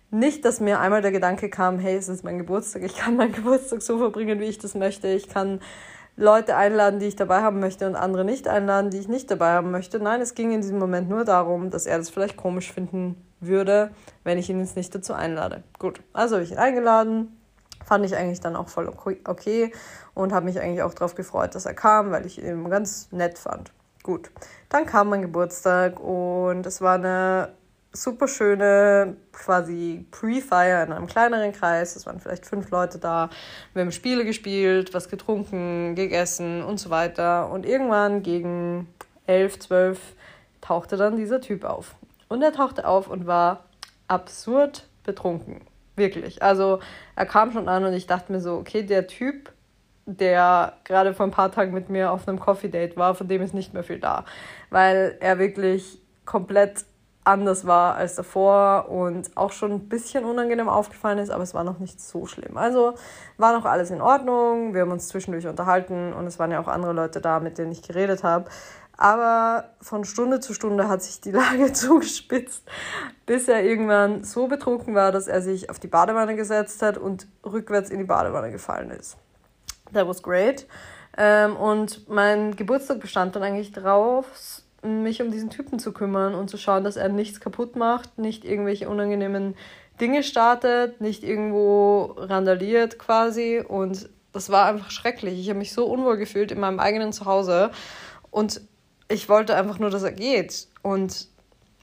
Nicht, 0.10 0.46
dass 0.46 0.62
mir 0.62 0.79
einmal 0.79 1.01
der 1.01 1.12
Gedanke 1.12 1.50
kam, 1.50 1.79
hey, 1.79 1.96
es 1.96 2.07
ist 2.07 2.24
mein 2.24 2.38
Geburtstag, 2.38 2.84
ich 2.84 2.96
kann 2.96 3.17
meinen 3.17 3.34
Geburtstag 3.34 3.81
so 3.81 3.98
verbringen, 3.98 4.39
wie 4.39 4.46
ich 4.46 4.57
das 4.57 4.74
möchte. 4.74 5.10
Ich 5.10 5.27
kann 5.27 5.60
Leute 6.15 6.55
einladen, 6.55 7.00
die 7.00 7.05
ich 7.05 7.15
dabei 7.15 7.41
haben 7.41 7.60
möchte 7.60 7.86
und 7.86 7.96
andere 7.96 8.25
nicht 8.25 8.48
einladen, 8.48 8.89
die 8.89 8.98
ich 8.98 9.07
nicht 9.07 9.29
dabei 9.29 9.51
haben 9.51 9.69
möchte. 9.69 10.00
Nein, 10.00 10.19
es 10.19 10.34
ging 10.34 10.51
in 10.51 10.62
diesem 10.62 10.79
Moment 10.79 11.10
nur 11.10 11.25
darum, 11.25 11.69
dass 11.69 11.86
er 11.86 12.00
das 12.00 12.10
vielleicht 12.10 12.38
komisch 12.38 12.72
finden 12.72 13.24
würde, 13.39 13.91
wenn 14.24 14.39
ich 14.39 14.50
ihn 14.50 14.60
jetzt 14.60 14.75
nicht 14.75 14.93
dazu 14.96 15.13
einlade. 15.13 15.63
Gut, 15.77 16.01
also 16.13 16.36
habe 16.36 16.43
ich 16.43 16.51
ihn 16.51 16.57
eingeladen, 16.57 17.37
fand 17.88 18.06
ich 18.06 18.15
eigentlich 18.15 18.41
dann 18.41 18.56
auch 18.56 18.67
voll 18.67 18.91
okay 19.24 19.72
und 20.13 20.34
habe 20.34 20.46
mich 20.46 20.60
eigentlich 20.60 20.84
auch 20.84 20.94
darauf 20.94 21.15
gefreut, 21.15 21.56
dass 21.56 21.65
er 21.65 21.74
kam, 21.74 22.12
weil 22.12 22.25
ich 22.25 22.44
ihn 22.44 22.70
ganz 22.70 23.12
nett 23.12 23.39
fand. 23.39 23.72
Gut, 24.03 24.29
dann 24.70 24.86
kam 24.86 25.10
mein 25.10 25.22
Geburtstag 25.22 26.00
und 26.00 26.65
es 26.65 26.82
war 26.82 26.96
eine 26.96 27.53
super 27.94 28.27
schöne 28.27 29.15
quasi 29.32 30.06
Pre-Fire 30.12 30.84
in 30.84 30.91
einem 30.91 31.08
kleineren 31.08 31.53
Kreis. 31.53 31.96
Es 31.96 32.06
waren 32.06 32.20
vielleicht 32.20 32.46
fünf 32.46 32.70
Leute 32.70 33.00
da. 33.00 33.29
Wir 33.74 33.84
haben 33.84 33.91
Spiele 33.91 34.25
gespielt, 34.25 34.94
was 34.94 35.10
getrunken, 35.10 35.96
gegessen 35.96 36.63
und 36.63 36.79
so 36.79 36.89
weiter. 36.89 37.50
Und 37.50 37.65
irgendwann 37.65 38.22
gegen 38.22 38.88
elf, 39.25 39.60
zwölf 39.60 40.00
tauchte 40.62 40.98
dann 40.98 41.15
dieser 41.15 41.41
Typ 41.41 41.63
auf. 41.63 41.96
Und 42.27 42.41
er 42.41 42.51
tauchte 42.51 42.86
auf 42.86 43.08
und 43.08 43.27
war 43.27 43.63
absurd 44.08 44.88
betrunken 45.03 45.62
Wirklich. 45.98 46.44
Also 46.44 46.80
er 47.16 47.25
kam 47.25 47.51
schon 47.51 47.68
an 47.68 47.84
und 47.84 47.94
ich 47.94 48.06
dachte 48.08 48.32
mir 48.32 48.39
so, 48.39 48.54
okay, 48.54 48.84
der 48.84 49.08
Typ, 49.08 49.51
der 50.06 50.74
gerade 50.86 51.13
vor 51.13 51.25
ein 51.25 51.32
paar 51.32 51.51
Tagen 51.51 51.74
mit 51.74 51.89
mir 51.89 52.12
auf 52.12 52.27
einem 52.27 52.39
Coffee 52.39 52.70
Date 52.70 52.96
war, 52.96 53.16
von 53.16 53.27
dem 53.27 53.42
ist 53.42 53.54
nicht 53.54 53.74
mehr 53.74 53.84
viel 53.84 54.00
da. 54.00 54.24
Weil 54.70 55.18
er 55.20 55.39
wirklich 55.39 56.00
komplett 56.24 56.86
anders 57.24 57.68
war 57.68 57.96
als 57.96 58.16
davor 58.16 58.89
und 58.89 59.36
auch 59.36 59.51
schon 59.51 59.72
ein 59.72 59.89
bisschen 59.89 60.24
unangenehm 60.24 60.70
aufgefallen 60.70 61.18
ist, 61.18 61.30
aber 61.30 61.44
es 61.44 61.54
war 61.54 61.63
noch 61.66 61.80
nicht 61.80 62.00
so 62.00 62.25
schlimm. 62.25 62.58
Also 62.58 62.94
war 63.38 63.51
noch 63.54 63.66
alles 63.66 63.92
in 63.92 64.00
Ordnung, 64.00 64.74
wir 64.74 64.82
haben 64.82 64.92
uns 64.92 65.10
zwischendurch 65.10 65.46
unterhalten 65.46 66.13
und 66.13 66.25
es 66.25 66.39
waren 66.39 66.51
ja 66.51 66.62
auch 66.62 66.70
andere 66.70 66.94
Leute 66.94 67.20
da, 67.20 67.42
mit 67.42 67.58
denen 67.58 67.74
ich 67.74 67.82
geredet 67.82 68.24
habe. 68.24 68.46
Aber 68.98 69.75
von 69.80 70.04
Stunde 70.06 70.39
zu 70.39 70.56
Stunde 70.56 70.89
hat 70.89 71.04
sich 71.04 71.22
die 71.22 71.32
Lage 71.32 71.72
zugespitzt, 71.74 72.63
bis 73.27 73.48
er 73.48 73.63
irgendwann 73.63 74.24
so 74.24 74.48
betrunken 74.48 74.96
war, 74.96 75.12
dass 75.12 75.27
er 75.27 75.42
sich 75.42 75.70
auf 75.70 75.80
die 75.80 75.88
Badewanne 75.88 76.36
gesetzt 76.36 76.82
hat 76.82 76.98
und 76.98 77.27
rückwärts 77.46 77.92
in 77.92 78.00
die 78.00 78.06
Badewanne 78.06 78.51
gefallen 78.51 78.89
ist. 78.89 79.18
That 79.94 80.08
was 80.08 80.24
great. 80.24 80.66
Ähm, 81.16 81.56
und 81.56 82.10
mein 82.10 82.56
Geburtstag 82.56 83.00
bestand 83.00 83.36
dann 83.36 83.44
eigentlich 83.44 83.72
darauf, 83.72 84.25
mich 84.82 85.22
um 85.22 85.32
diesen 85.32 85.50
Typen 85.50 85.80
zu 85.80 85.92
kümmern 85.92 86.34
und 86.34 86.50
zu 86.50 86.58
schauen, 86.58 86.84
dass 86.84 86.98
er 86.98 87.10
nichts 87.10 87.39
kaputt 87.39 87.75
macht, 87.75 88.18
nicht 88.18 88.46
irgendwelche 88.46 88.89
unangenehmen 88.89 89.56
Dinge 90.01 90.24
startet, 90.24 91.01
nicht 91.01 91.24
irgendwo 91.24 92.16
randaliert 92.18 93.00
quasi. 93.00 93.63
Und 93.68 94.10
das 94.34 94.50
war 94.50 94.66
einfach 94.68 94.92
schrecklich. 94.92 95.39
Ich 95.39 95.50
habe 95.50 95.60
mich 95.60 95.74
so 95.74 95.86
unwohl 95.86 96.18
gefühlt 96.18 96.51
in 96.51 96.60
meinem 96.60 96.80
eigenen 96.80 97.13
Zuhause. 97.13 97.72
Und 98.30 98.62
ich 99.10 99.30
wollte 99.30 99.56
einfach 99.56 99.80
nur, 99.80 99.90
dass 99.90 100.04
er 100.04 100.12
geht. 100.12 100.68
Und 100.82 101.28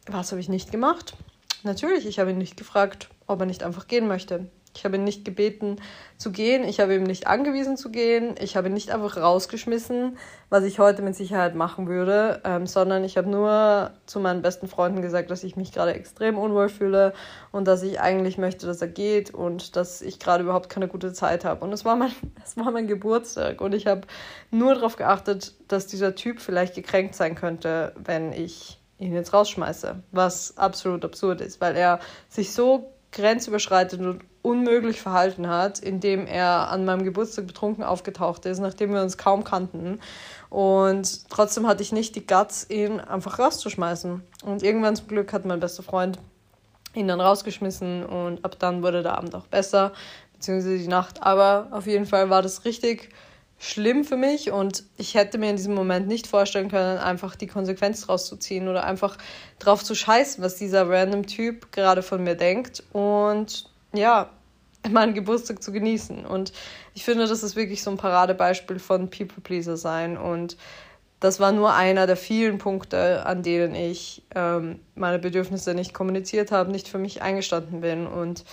was 0.06 0.30
habe 0.30 0.40
ich 0.40 0.48
nicht 0.48 0.70
gemacht? 0.70 1.14
Natürlich, 1.62 2.06
ich 2.06 2.18
habe 2.18 2.30
ihn 2.30 2.38
nicht 2.38 2.56
gefragt, 2.56 3.08
ob 3.26 3.40
er 3.40 3.46
nicht 3.46 3.62
einfach 3.62 3.86
gehen 3.86 4.06
möchte. 4.06 4.50
Ich 4.76 4.84
habe 4.84 4.96
ihn 4.96 5.04
nicht 5.04 5.24
gebeten 5.24 5.76
zu 6.18 6.32
gehen. 6.32 6.64
Ich 6.64 6.80
habe 6.80 6.94
ihm 6.94 7.04
nicht 7.04 7.26
angewiesen 7.26 7.76
zu 7.76 7.90
gehen. 7.90 8.34
Ich 8.40 8.56
habe 8.56 8.68
ihn 8.68 8.74
nicht 8.74 8.90
einfach 8.90 9.16
rausgeschmissen, 9.16 10.18
was 10.50 10.64
ich 10.64 10.78
heute 10.78 11.02
mit 11.02 11.14
Sicherheit 11.14 11.54
machen 11.54 11.86
würde, 11.86 12.40
ähm, 12.44 12.66
sondern 12.66 13.04
ich 13.04 13.16
habe 13.16 13.30
nur 13.30 13.92
zu 14.06 14.20
meinen 14.20 14.42
besten 14.42 14.66
Freunden 14.66 15.00
gesagt, 15.02 15.30
dass 15.30 15.44
ich 15.44 15.56
mich 15.56 15.72
gerade 15.72 15.94
extrem 15.94 16.38
unwohl 16.38 16.68
fühle 16.68 17.12
und 17.52 17.68
dass 17.68 17.82
ich 17.82 18.00
eigentlich 18.00 18.36
möchte, 18.36 18.66
dass 18.66 18.82
er 18.82 18.88
geht 18.88 19.32
und 19.32 19.76
dass 19.76 20.02
ich 20.02 20.18
gerade 20.18 20.42
überhaupt 20.42 20.68
keine 20.68 20.88
gute 20.88 21.12
Zeit 21.12 21.44
habe. 21.44 21.64
Und 21.64 21.72
es 21.72 21.84
war 21.84 21.96
mein, 21.96 22.12
war 22.56 22.70
mein 22.70 22.86
Geburtstag 22.86 23.60
und 23.60 23.74
ich 23.74 23.86
habe 23.86 24.02
nur 24.50 24.74
darauf 24.74 24.96
geachtet, 24.96 25.54
dass 25.68 25.86
dieser 25.86 26.14
Typ 26.14 26.40
vielleicht 26.40 26.74
gekränkt 26.74 27.14
sein 27.14 27.36
könnte, 27.36 27.92
wenn 27.96 28.32
ich 28.32 28.80
ihn 28.98 29.12
jetzt 29.12 29.32
rausschmeiße, 29.32 30.02
was 30.12 30.56
absolut 30.56 31.04
absurd 31.04 31.40
ist, 31.40 31.60
weil 31.60 31.76
er 31.76 32.00
sich 32.28 32.52
so 32.52 32.92
grenzüberschreitend 33.12 34.06
und 34.06 34.24
unmöglich 34.44 35.00
verhalten 35.00 35.48
hat, 35.48 35.78
indem 35.78 36.26
er 36.26 36.68
an 36.68 36.84
meinem 36.84 37.02
Geburtstag 37.02 37.46
betrunken 37.46 37.82
aufgetaucht 37.82 38.44
ist, 38.44 38.58
nachdem 38.58 38.92
wir 38.92 39.00
uns 39.00 39.16
kaum 39.16 39.42
kannten. 39.42 40.00
Und 40.50 41.30
trotzdem 41.30 41.66
hatte 41.66 41.82
ich 41.82 41.92
nicht 41.92 42.14
die 42.14 42.26
Guts, 42.26 42.68
ihn 42.68 43.00
einfach 43.00 43.38
rauszuschmeißen. 43.38 44.22
Und 44.44 44.62
irgendwann 44.62 44.96
zum 44.96 45.08
Glück 45.08 45.32
hat 45.32 45.46
mein 45.46 45.60
bester 45.60 45.82
Freund 45.82 46.18
ihn 46.92 47.08
dann 47.08 47.22
rausgeschmissen 47.22 48.04
und 48.04 48.44
ab 48.44 48.56
dann 48.58 48.82
wurde 48.82 49.02
der 49.02 49.16
Abend 49.16 49.34
auch 49.34 49.46
besser, 49.46 49.92
beziehungsweise 50.34 50.76
die 50.76 50.88
Nacht. 50.88 51.22
Aber 51.22 51.68
auf 51.70 51.86
jeden 51.86 52.04
Fall 52.04 52.28
war 52.28 52.42
das 52.42 52.66
richtig 52.66 53.08
schlimm 53.58 54.04
für 54.04 54.18
mich 54.18 54.52
und 54.52 54.84
ich 54.98 55.14
hätte 55.14 55.38
mir 55.38 55.48
in 55.48 55.56
diesem 55.56 55.74
Moment 55.74 56.06
nicht 56.06 56.26
vorstellen 56.26 56.68
können, 56.68 56.98
einfach 56.98 57.34
die 57.34 57.46
Konsequenz 57.46 58.10
rauszuziehen 58.10 58.68
oder 58.68 58.84
einfach 58.84 59.16
drauf 59.58 59.82
zu 59.82 59.94
scheißen, 59.94 60.44
was 60.44 60.56
dieser 60.56 60.86
random 60.86 61.26
Typ 61.26 61.72
gerade 61.72 62.02
von 62.02 62.22
mir 62.22 62.34
denkt 62.34 62.82
und 62.92 63.70
ja, 63.96 64.30
meinen 64.90 65.14
Geburtstag 65.14 65.62
zu 65.62 65.72
genießen. 65.72 66.26
Und 66.26 66.52
ich 66.94 67.04
finde, 67.04 67.26
das 67.26 67.42
ist 67.42 67.56
wirklich 67.56 67.82
so 67.82 67.90
ein 67.90 67.96
Paradebeispiel 67.96 68.78
von 68.78 69.10
People 69.10 69.42
Pleaser 69.42 69.76
sein 69.76 70.16
und 70.16 70.56
das 71.24 71.40
war 71.40 71.52
nur 71.52 71.72
einer 71.72 72.06
der 72.06 72.18
vielen 72.18 72.58
Punkte, 72.58 73.24
an 73.24 73.42
denen 73.42 73.74
ich 73.74 74.22
ähm, 74.34 74.80
meine 74.94 75.18
Bedürfnisse 75.18 75.72
nicht 75.72 75.94
kommuniziert 75.94 76.52
habe, 76.52 76.70
nicht 76.70 76.86
für 76.86 76.98
mich 76.98 77.22
eingestanden 77.22 77.80
bin. 77.80 78.06
Und 78.06 78.44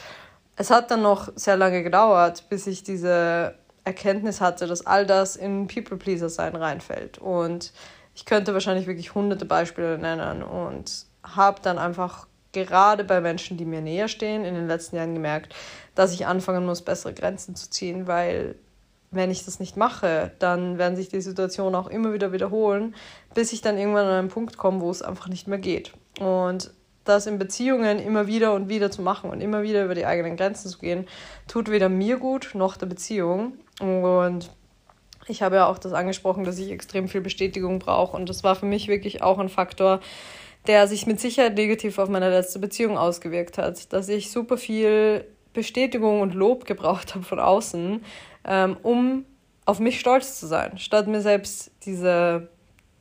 es 0.55 0.69
hat 0.69 0.89
dann 0.89 1.01
noch 1.01 1.27
sehr 1.36 1.57
lange 1.57 1.83
gedauert, 1.83 2.45
bis 2.48 2.67
ich 2.67 2.83
diese 2.83 3.55
Erkenntnis 3.83 4.39
hatte, 4.39 4.67
dass 4.67 4.86
all 4.86 5.05
das 5.05 5.36
in 5.36 5.67
People-Pleaser-Sein 5.67 6.55
reinfällt. 6.55 7.17
Und 7.17 7.74
ich 8.15 8.24
könnte 8.24 8.53
wahrscheinlich 8.53 8.88
wirklich 8.88 9.15
hunderte 9.15 9.43
Beispiele 9.43 9.98
nennen 9.98 10.41
und 10.41 11.07
habe 11.24 11.60
dann 11.62 11.77
einfach 11.77 12.25
gerade 12.53 13.03
bei 13.03 13.22
Menschen, 13.22 13.58
die 13.58 13.65
mir 13.65 13.81
näher 13.81 14.08
stehen, 14.08 14.43
in 14.46 14.55
den 14.55 14.67
letzten 14.67 14.96
Jahren 14.96 15.13
gemerkt, 15.13 15.55
dass 15.96 16.13
ich 16.13 16.25
anfangen 16.25 16.65
muss, 16.65 16.81
bessere 16.81 17.13
Grenzen 17.13 17.55
zu 17.55 17.70
ziehen, 17.70 18.08
weil 18.08 18.55
wenn 19.12 19.29
ich 19.29 19.43
das 19.43 19.60
nicht 19.60 19.75
mache, 19.75 20.31
dann 20.39 20.77
werden 20.77 20.96
sich 20.96 21.10
die 21.10 21.22
Situationen 21.22 21.75
auch 21.75 21.88
immer 21.88 22.13
wieder 22.13 22.31
wiederholen, 22.31 22.96
bis 23.34 23.51
ich 23.51 23.62
dann 23.62 23.77
irgendwann 23.77 24.05
an 24.05 24.13
einen 24.13 24.29
Punkt 24.29 24.58
komme, 24.58 24.79
wo 24.79 24.89
es 24.89 25.01
einfach 25.01 25.27
nicht 25.27 25.48
mehr 25.48 25.60
geht. 25.60 25.93
Und 26.20 26.72
das 27.03 27.27
in 27.27 27.38
Beziehungen 27.38 28.00
immer 28.00 28.27
wieder 28.27 28.53
und 28.53 28.70
wieder 28.70 28.89
zu 28.91 29.01
machen 29.01 29.29
und 29.29 29.41
immer 29.41 29.63
wieder 29.63 29.84
über 29.84 29.96
die 29.96 30.05
eigenen 30.05 30.38
Grenzen 30.38 30.70
zu 30.70 30.77
gehen, 30.77 31.08
tut 31.48 31.70
weder 31.70 31.89
mir 31.89 32.17
gut 32.17 32.51
noch 32.53 32.77
der 32.77 32.86
Beziehung. 32.86 33.53
Und 33.79 34.50
ich 35.27 35.41
habe 35.41 35.58
ja 35.58 35.67
auch 35.67 35.77
das 35.77 35.93
angesprochen, 35.93 36.43
dass 36.43 36.58
ich 36.58 36.72
extrem 36.72 37.08
viel 37.08 37.22
Bestätigung 37.22 37.79
brauche. 37.79 38.15
Und 38.15 38.29
das 38.29 38.43
war 38.43 38.55
für 38.55 38.65
mich 38.65 38.88
wirklich 38.88 39.22
auch 39.22 39.39
ein 39.39 39.50
Faktor, 39.50 40.00
der 40.68 40.88
sich 40.88 41.08
mit 41.08 41.20
Sicherheit 41.20 41.56
negativ 41.56 41.98
auf 41.98 42.10
meine 42.10 42.30
letzte 42.30 42.60
Beziehung 42.60 42.98
ausgewirkt 42.98 43.58
hat. 43.58 43.91
Dass 43.94 44.10
ich 44.10 44.32
super 44.32 44.58
viel 44.58 45.25
Bestätigung 45.53 46.22
und 46.22 46.34
Lob 46.34 46.65
gebraucht 46.65 47.15
habe 47.15 47.24
von 47.24 47.39
außen, 47.39 48.03
ähm, 48.46 48.77
um 48.84 49.25
auf 49.65 49.80
mich 49.80 50.00
stolz 50.00 50.39
zu 50.39 50.48
sein, 50.48 50.77
statt 50.77 51.08
mir 51.08 51.22
selbst 51.22 51.72
diese, 51.86 52.50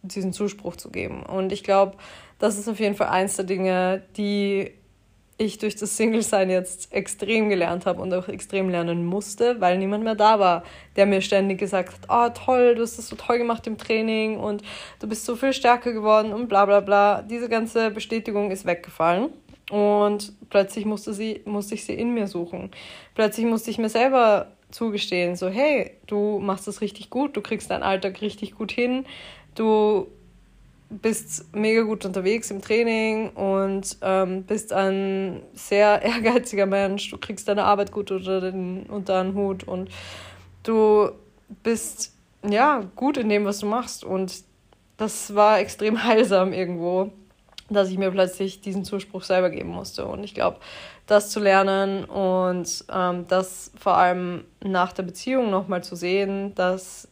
diesen 0.02 0.32
Zuspruch 0.32 0.76
zu 0.76 0.90
geben. 0.90 1.22
Und 1.22 1.52
ich 1.52 1.64
glaube, 1.64 1.96
das 2.38 2.58
ist 2.58 2.68
auf 2.68 2.80
jeden 2.80 2.94
Fall 2.94 3.08
eins 3.08 3.36
der 3.36 3.44
Dinge, 3.44 4.02
die 4.16 4.72
ich 5.40 5.56
durch 5.56 5.74
das 5.74 5.96
Single-Sein 5.96 6.50
jetzt 6.50 6.92
extrem 6.92 7.48
gelernt 7.48 7.86
habe 7.86 8.02
und 8.02 8.12
auch 8.12 8.28
extrem 8.28 8.68
lernen 8.68 9.06
musste, 9.06 9.58
weil 9.60 9.78
niemand 9.78 10.04
mehr 10.04 10.14
da 10.14 10.38
war, 10.38 10.64
der 10.96 11.06
mir 11.06 11.22
ständig 11.22 11.58
gesagt 11.58 11.92
hat, 11.92 12.00
oh 12.08 12.44
toll, 12.44 12.74
du 12.74 12.82
hast 12.82 12.98
das 12.98 13.08
so 13.08 13.16
toll 13.16 13.38
gemacht 13.38 13.66
im 13.66 13.78
Training 13.78 14.38
und 14.38 14.62
du 15.00 15.08
bist 15.08 15.24
so 15.24 15.36
viel 15.36 15.54
stärker 15.54 15.92
geworden 15.92 16.32
und 16.32 16.48
bla 16.48 16.66
bla 16.66 16.80
bla. 16.80 17.22
Diese 17.22 17.48
ganze 17.48 17.90
Bestätigung 17.90 18.50
ist 18.50 18.66
weggefallen 18.66 19.30
und 19.70 20.34
plötzlich 20.50 20.84
musste, 20.84 21.14
sie, 21.14 21.40
musste 21.46 21.74
ich 21.74 21.86
sie 21.86 21.94
in 21.94 22.12
mir 22.12 22.26
suchen. 22.26 22.70
Plötzlich 23.14 23.46
musste 23.46 23.70
ich 23.70 23.78
mir 23.78 23.88
selber 23.88 24.52
zugestehen, 24.70 25.36
so 25.36 25.48
hey, 25.48 25.92
du 26.06 26.38
machst 26.38 26.68
das 26.68 26.82
richtig 26.82 27.08
gut, 27.08 27.34
du 27.34 27.40
kriegst 27.40 27.70
deinen 27.70 27.82
Alltag 27.82 28.20
richtig 28.20 28.54
gut 28.54 28.72
hin, 28.72 29.06
du 29.54 30.06
bist 30.90 31.54
mega 31.54 31.82
gut 31.82 32.04
unterwegs 32.04 32.50
im 32.50 32.60
Training 32.60 33.30
und 33.30 33.96
ähm, 34.02 34.42
bist 34.42 34.72
ein 34.72 35.42
sehr 35.54 36.02
ehrgeiziger 36.02 36.66
Mensch. 36.66 37.10
Du 37.10 37.18
kriegst 37.18 37.48
deine 37.48 37.64
Arbeit 37.64 37.92
gut 37.92 38.10
unter 38.10 38.40
den, 38.40 38.84
unter 38.86 39.22
den 39.22 39.34
Hut 39.34 39.64
und 39.64 39.90
du 40.64 41.10
bist 41.62 42.12
ja 42.48 42.84
gut 42.96 43.16
in 43.16 43.28
dem, 43.28 43.44
was 43.44 43.60
du 43.60 43.66
machst. 43.66 44.04
Und 44.04 44.44
das 44.96 45.34
war 45.34 45.60
extrem 45.60 46.02
heilsam 46.04 46.52
irgendwo, 46.52 47.12
dass 47.68 47.88
ich 47.88 47.98
mir 47.98 48.10
plötzlich 48.10 48.60
diesen 48.60 48.84
Zuspruch 48.84 49.22
selber 49.22 49.50
geben 49.50 49.70
musste. 49.70 50.06
Und 50.06 50.24
ich 50.24 50.34
glaube, 50.34 50.58
das 51.06 51.30
zu 51.30 51.40
lernen 51.40 52.04
und 52.04 52.84
ähm, 52.92 53.26
das 53.28 53.70
vor 53.78 53.96
allem 53.96 54.44
nach 54.62 54.92
der 54.92 55.04
Beziehung 55.04 55.50
nochmal 55.50 55.84
zu 55.84 55.94
sehen, 55.94 56.54
dass 56.56 57.08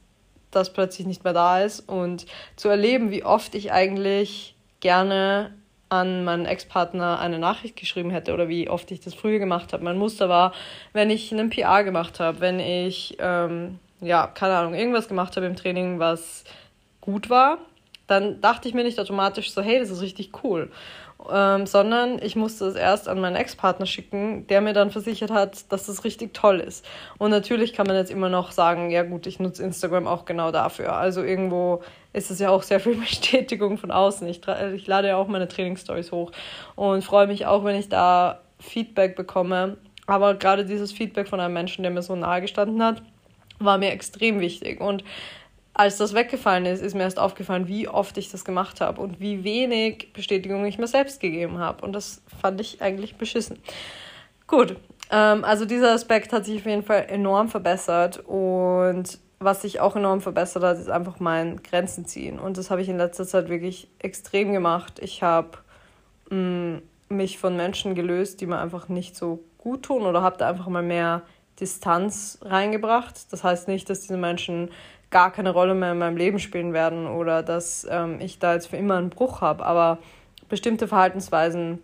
das 0.50 0.73
plötzlich 0.73 1.07
nicht 1.07 1.25
mehr 1.25 1.33
da 1.33 1.61
ist 1.61 1.81
und 1.81 2.26
zu 2.57 2.69
erleben, 2.69 3.11
wie 3.11 3.25
oft 3.25 3.55
ich 3.55 3.73
eigentlich 3.73 4.55
gerne 4.81 5.52
an 5.88 6.25
meinen 6.25 6.45
Ex-Partner 6.45 7.19
eine 7.19 7.38
Nachricht 7.38 7.76
geschrieben 7.76 8.11
hätte 8.11 8.35
oder 8.35 8.49
wie 8.49 8.69
oft 8.69 8.90
ich 8.90 9.00
das 9.00 9.14
früher 9.14 9.38
gemacht 9.38 9.73
habe. 9.73 9.85
Mein 9.85 9.97
Muster 9.97 10.28
war, 10.28 10.52
wenn 10.93 11.11
ich 11.11 11.33
einen 11.33 11.50
PR 11.50 11.83
gemacht 11.83 12.21
habe, 12.21 12.40
wenn 12.40 12.61
ich, 12.61 13.17
ähm, 13.21 13.78
ja, 14.00 14.26
keine 14.26 14.57
Ahnung, 14.57 14.75
irgendwas 14.75 15.09
gemacht 15.09 15.37
habe 15.37 15.47
im 15.47 15.57
Training, 15.57 15.99
was 15.99 16.45
gut 17.00 17.31
war, 17.31 17.59
dann 18.07 18.40
dachte 18.40 18.69
ich 18.69 18.75
mir 18.75 18.85
nicht 18.85 19.00
automatisch 19.00 19.52
so, 19.52 19.62
hey, 19.62 19.78
das 19.78 19.90
ist 19.90 20.02
richtig 20.02 20.45
cool 20.45 20.71
ähm, 21.31 21.67
sondern 21.67 22.23
ich 22.23 22.37
musste 22.37 22.67
es 22.67 22.77
erst 22.77 23.09
an 23.09 23.21
meinen 23.21 23.37
Ex-Partner 23.37 23.87
schicken, 23.87 24.47
der 24.47 24.61
mir 24.61 24.73
dann 24.73 24.91
versichert 24.91 25.31
hat, 25.31 25.71
dass 25.73 25.87
das 25.87 26.05
richtig 26.05 26.33
toll 26.33 26.61
ist. 26.61 26.87
Und 27.19 27.31
natürlich 27.31 27.73
kann 27.73 27.87
man 27.87 27.97
jetzt 27.97 28.11
immer 28.11 28.29
noch 28.29 28.53
sagen, 28.53 28.91
ja 28.91 29.03
gut, 29.03 29.27
ich 29.27 29.41
nutze 29.41 29.65
Instagram 29.65 30.07
auch 30.07 30.25
genau 30.25 30.53
dafür. 30.53 30.95
Also 30.95 31.23
irgendwo 31.23 31.83
ist 32.13 32.31
es 32.31 32.39
ja 32.39 32.51
auch 32.51 32.63
sehr 32.63 32.79
viel 32.79 32.95
Bestätigung 33.01 33.79
von 33.79 33.91
außen. 33.91 34.27
Ich, 34.29 34.43
ich 34.75 34.87
lade 34.87 35.09
ja 35.09 35.17
auch 35.17 35.29
meine 35.29 35.49
Trainingsstories 35.49 36.13
hoch 36.13 36.31
und 36.77 37.03
freue 37.03 37.27
mich 37.27 37.47
auch, 37.47 37.65
wenn 37.65 37.77
ich 37.77 37.89
da 37.89 38.41
Feedback 38.61 39.17
bekomme. 39.17 39.77
Aber 40.07 40.35
gerade 40.35 40.65
dieses 40.65 40.93
Feedback 40.93 41.29
von 41.29 41.41
einem 41.41 41.53
Menschen, 41.53 41.83
der 41.83 41.91
mir 41.91 42.03
so 42.03 42.15
nahe 42.17 42.41
gestanden 42.41 42.83
hat, 42.83 43.03
war 43.59 43.77
mir 43.77 43.91
extrem 43.91 44.41
wichtig. 44.41 44.81
Und 44.81 45.05
als 45.75 45.97
das 45.97 46.15
weggefallen 46.15 46.67
ist, 46.67 46.83
ist 46.83 46.95
mir 46.95 47.03
erst 47.03 47.19
aufgefallen, 47.19 47.69
wie 47.69 47.89
oft 47.89 48.19
ich 48.19 48.31
das 48.31 48.45
gemacht 48.45 48.81
habe 48.81 49.01
und 49.01 49.21
wie 49.21 49.45
wenig 49.45 50.13
Bestätigung 50.13 50.65
ich 50.67 50.79
mir 50.79 50.89
selbst 50.89 51.21
gegeben 51.21 51.59
habe. 51.59 51.85
Und 51.85 51.93
das 51.93 52.23
fand 52.41 52.61
ich 52.61 52.83
eigentlich 52.83 53.17
beschissen. 53.17 53.59
Gut, 54.47 54.77
Ähm, 55.11 55.45
also 55.45 55.65
dieser 55.65 55.93
Aspekt 55.93 56.33
hat 56.33 56.45
sich 56.45 56.61
auf 56.61 56.67
jeden 56.67 56.83
Fall 56.83 57.07
enorm 57.09 57.49
verbessert 57.49 58.23
und 58.27 59.19
was 59.39 59.63
sich 59.63 59.81
auch 59.81 59.95
enorm 59.97 60.21
verbessert 60.21 60.65
hat, 60.65 60.79
ist 60.79 60.91
einfach 60.91 61.21
mein 61.21 61.63
Grenzen 61.63 62.05
ziehen. 62.05 62.39
Und 62.39 62.59
das 62.59 62.71
habe 62.71 62.83
ich 62.83 62.89
in 62.89 62.99
letzter 62.99 63.27
Zeit 63.27 63.49
wirklich 63.49 63.89
extrem 64.01 64.53
gemacht. 64.53 64.99
Ich 65.01 65.23
habe 65.23 65.59
mm, 66.31 66.79
mich 67.09 67.39
von 67.39 67.57
Menschen 67.57 67.95
gelöst, 67.95 68.41
die 68.41 68.47
mir 68.47 68.59
einfach 68.59 68.89
nicht 68.89 69.17
so 69.17 69.45
gut 69.57 69.85
tun 69.85 70.03
oder 70.03 70.23
habe 70.23 70.39
da 70.39 70.49
einfach 70.49 70.67
mal 70.67 70.83
mehr 70.83 71.23
Distanz 71.61 72.39
reingebracht. 72.43 73.33
Das 73.33 73.45
heißt 73.45 73.69
nicht, 73.69 73.89
dass 73.89 74.01
diese 74.01 74.17
Menschen 74.17 74.71
gar 75.11 75.33
keine 75.33 75.50
Rolle 75.50 75.75
mehr 75.75 75.93
in 75.93 75.99
meinem 75.99 76.17
Leben 76.17 76.38
spielen 76.38 76.73
werden 76.73 77.07
oder 77.07 77.43
dass 77.43 77.87
ähm, 77.91 78.21
ich 78.21 78.38
da 78.38 78.55
jetzt 78.55 78.69
für 78.69 78.77
immer 78.77 78.97
einen 78.97 79.11
Bruch 79.11 79.41
habe. 79.41 79.65
Aber 79.65 79.99
bestimmte 80.49 80.88
Verhaltensweisen, 80.88 81.79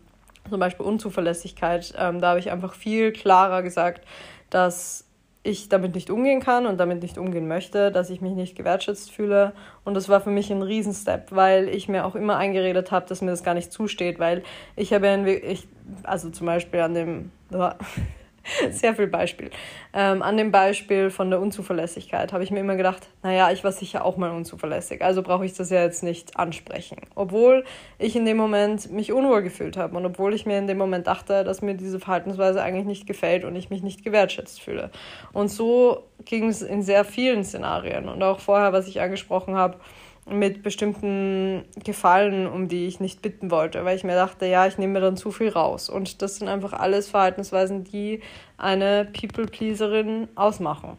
zum 0.48 0.60
Beispiel 0.60 0.84
Unzuverlässigkeit, 0.84 1.94
ähm, 1.98 2.20
da 2.20 2.30
habe 2.30 2.38
ich 2.38 2.50
einfach 2.50 2.74
viel 2.74 3.12
klarer 3.12 3.62
gesagt, 3.62 4.06
dass 4.50 5.04
ich 5.44 5.68
damit 5.68 5.94
nicht 5.94 6.10
umgehen 6.10 6.40
kann 6.40 6.64
und 6.64 6.78
damit 6.78 7.02
nicht 7.02 7.18
umgehen 7.18 7.46
möchte, 7.46 7.92
dass 7.92 8.08
ich 8.08 8.22
mich 8.22 8.32
nicht 8.32 8.56
gewertschätzt 8.56 9.12
fühle. 9.12 9.52
Und 9.84 9.92
das 9.94 10.08
war 10.08 10.22
für 10.22 10.30
mich 10.30 10.50
ein 10.50 10.62
Riesenstep, 10.62 11.26
weil 11.30 11.68
ich 11.68 11.86
mir 11.86 12.06
auch 12.06 12.14
immer 12.14 12.38
eingeredet 12.38 12.90
habe, 12.90 13.06
dass 13.06 13.20
mir 13.20 13.30
das 13.30 13.42
gar 13.42 13.52
nicht 13.52 13.70
zusteht, 13.70 14.18
weil 14.18 14.42
ich 14.74 14.94
habe 14.94 15.06
ja, 15.06 15.26
ich, 15.26 15.68
also 16.02 16.30
zum 16.30 16.46
Beispiel 16.46 16.80
an 16.80 16.94
dem, 16.94 17.30
Sehr 18.70 18.94
viel 18.94 19.06
Beispiel. 19.06 19.50
Ähm, 19.92 20.22
an 20.22 20.36
dem 20.36 20.50
Beispiel 20.50 21.10
von 21.10 21.30
der 21.30 21.40
Unzuverlässigkeit 21.40 22.32
habe 22.32 22.44
ich 22.44 22.50
mir 22.50 22.60
immer 22.60 22.76
gedacht, 22.76 23.08
naja, 23.22 23.50
ich 23.50 23.64
war 23.64 23.72
sicher 23.72 24.04
auch 24.04 24.16
mal 24.16 24.30
unzuverlässig, 24.30 25.02
also 25.02 25.22
brauche 25.22 25.46
ich 25.46 25.54
das 25.54 25.70
ja 25.70 25.82
jetzt 25.82 26.02
nicht 26.02 26.36
ansprechen. 26.36 26.98
Obwohl 27.14 27.64
ich 27.98 28.16
in 28.16 28.24
dem 28.24 28.36
Moment 28.36 28.90
mich 28.90 29.12
unwohl 29.12 29.42
gefühlt 29.42 29.76
habe 29.76 29.96
und 29.96 30.04
obwohl 30.04 30.34
ich 30.34 30.46
mir 30.46 30.58
in 30.58 30.66
dem 30.66 30.78
Moment 30.78 31.06
dachte, 31.06 31.44
dass 31.44 31.62
mir 31.62 31.74
diese 31.74 31.98
Verhaltensweise 31.98 32.62
eigentlich 32.62 32.86
nicht 32.86 33.06
gefällt 33.06 33.44
und 33.44 33.56
ich 33.56 33.70
mich 33.70 33.82
nicht 33.82 34.04
gewertschätzt 34.04 34.60
fühle. 34.60 34.90
Und 35.32 35.48
so 35.48 36.04
ging 36.24 36.48
es 36.48 36.62
in 36.62 36.82
sehr 36.82 37.04
vielen 37.04 37.44
Szenarien 37.44 38.08
und 38.08 38.22
auch 38.22 38.40
vorher, 38.40 38.72
was 38.72 38.88
ich 38.88 39.00
angesprochen 39.00 39.54
habe, 39.54 39.78
mit 40.26 40.62
bestimmten 40.62 41.64
Gefallen, 41.84 42.46
um 42.46 42.68
die 42.68 42.86
ich 42.86 42.98
nicht 42.98 43.20
bitten 43.20 43.50
wollte, 43.50 43.84
weil 43.84 43.96
ich 43.96 44.04
mir 44.04 44.14
dachte, 44.14 44.46
ja, 44.46 44.66
ich 44.66 44.78
nehme 44.78 44.94
mir 44.94 45.00
dann 45.00 45.16
zu 45.16 45.30
viel 45.30 45.50
raus. 45.50 45.90
Und 45.90 46.22
das 46.22 46.36
sind 46.36 46.48
einfach 46.48 46.72
alles 46.72 47.08
Verhaltensweisen, 47.08 47.84
die 47.84 48.22
eine 48.56 49.06
People-Pleaserin 49.18 50.28
ausmachen. 50.34 50.98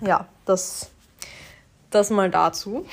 Ja, 0.00 0.28
das, 0.44 0.92
das 1.90 2.10
mal 2.10 2.30
dazu. 2.30 2.86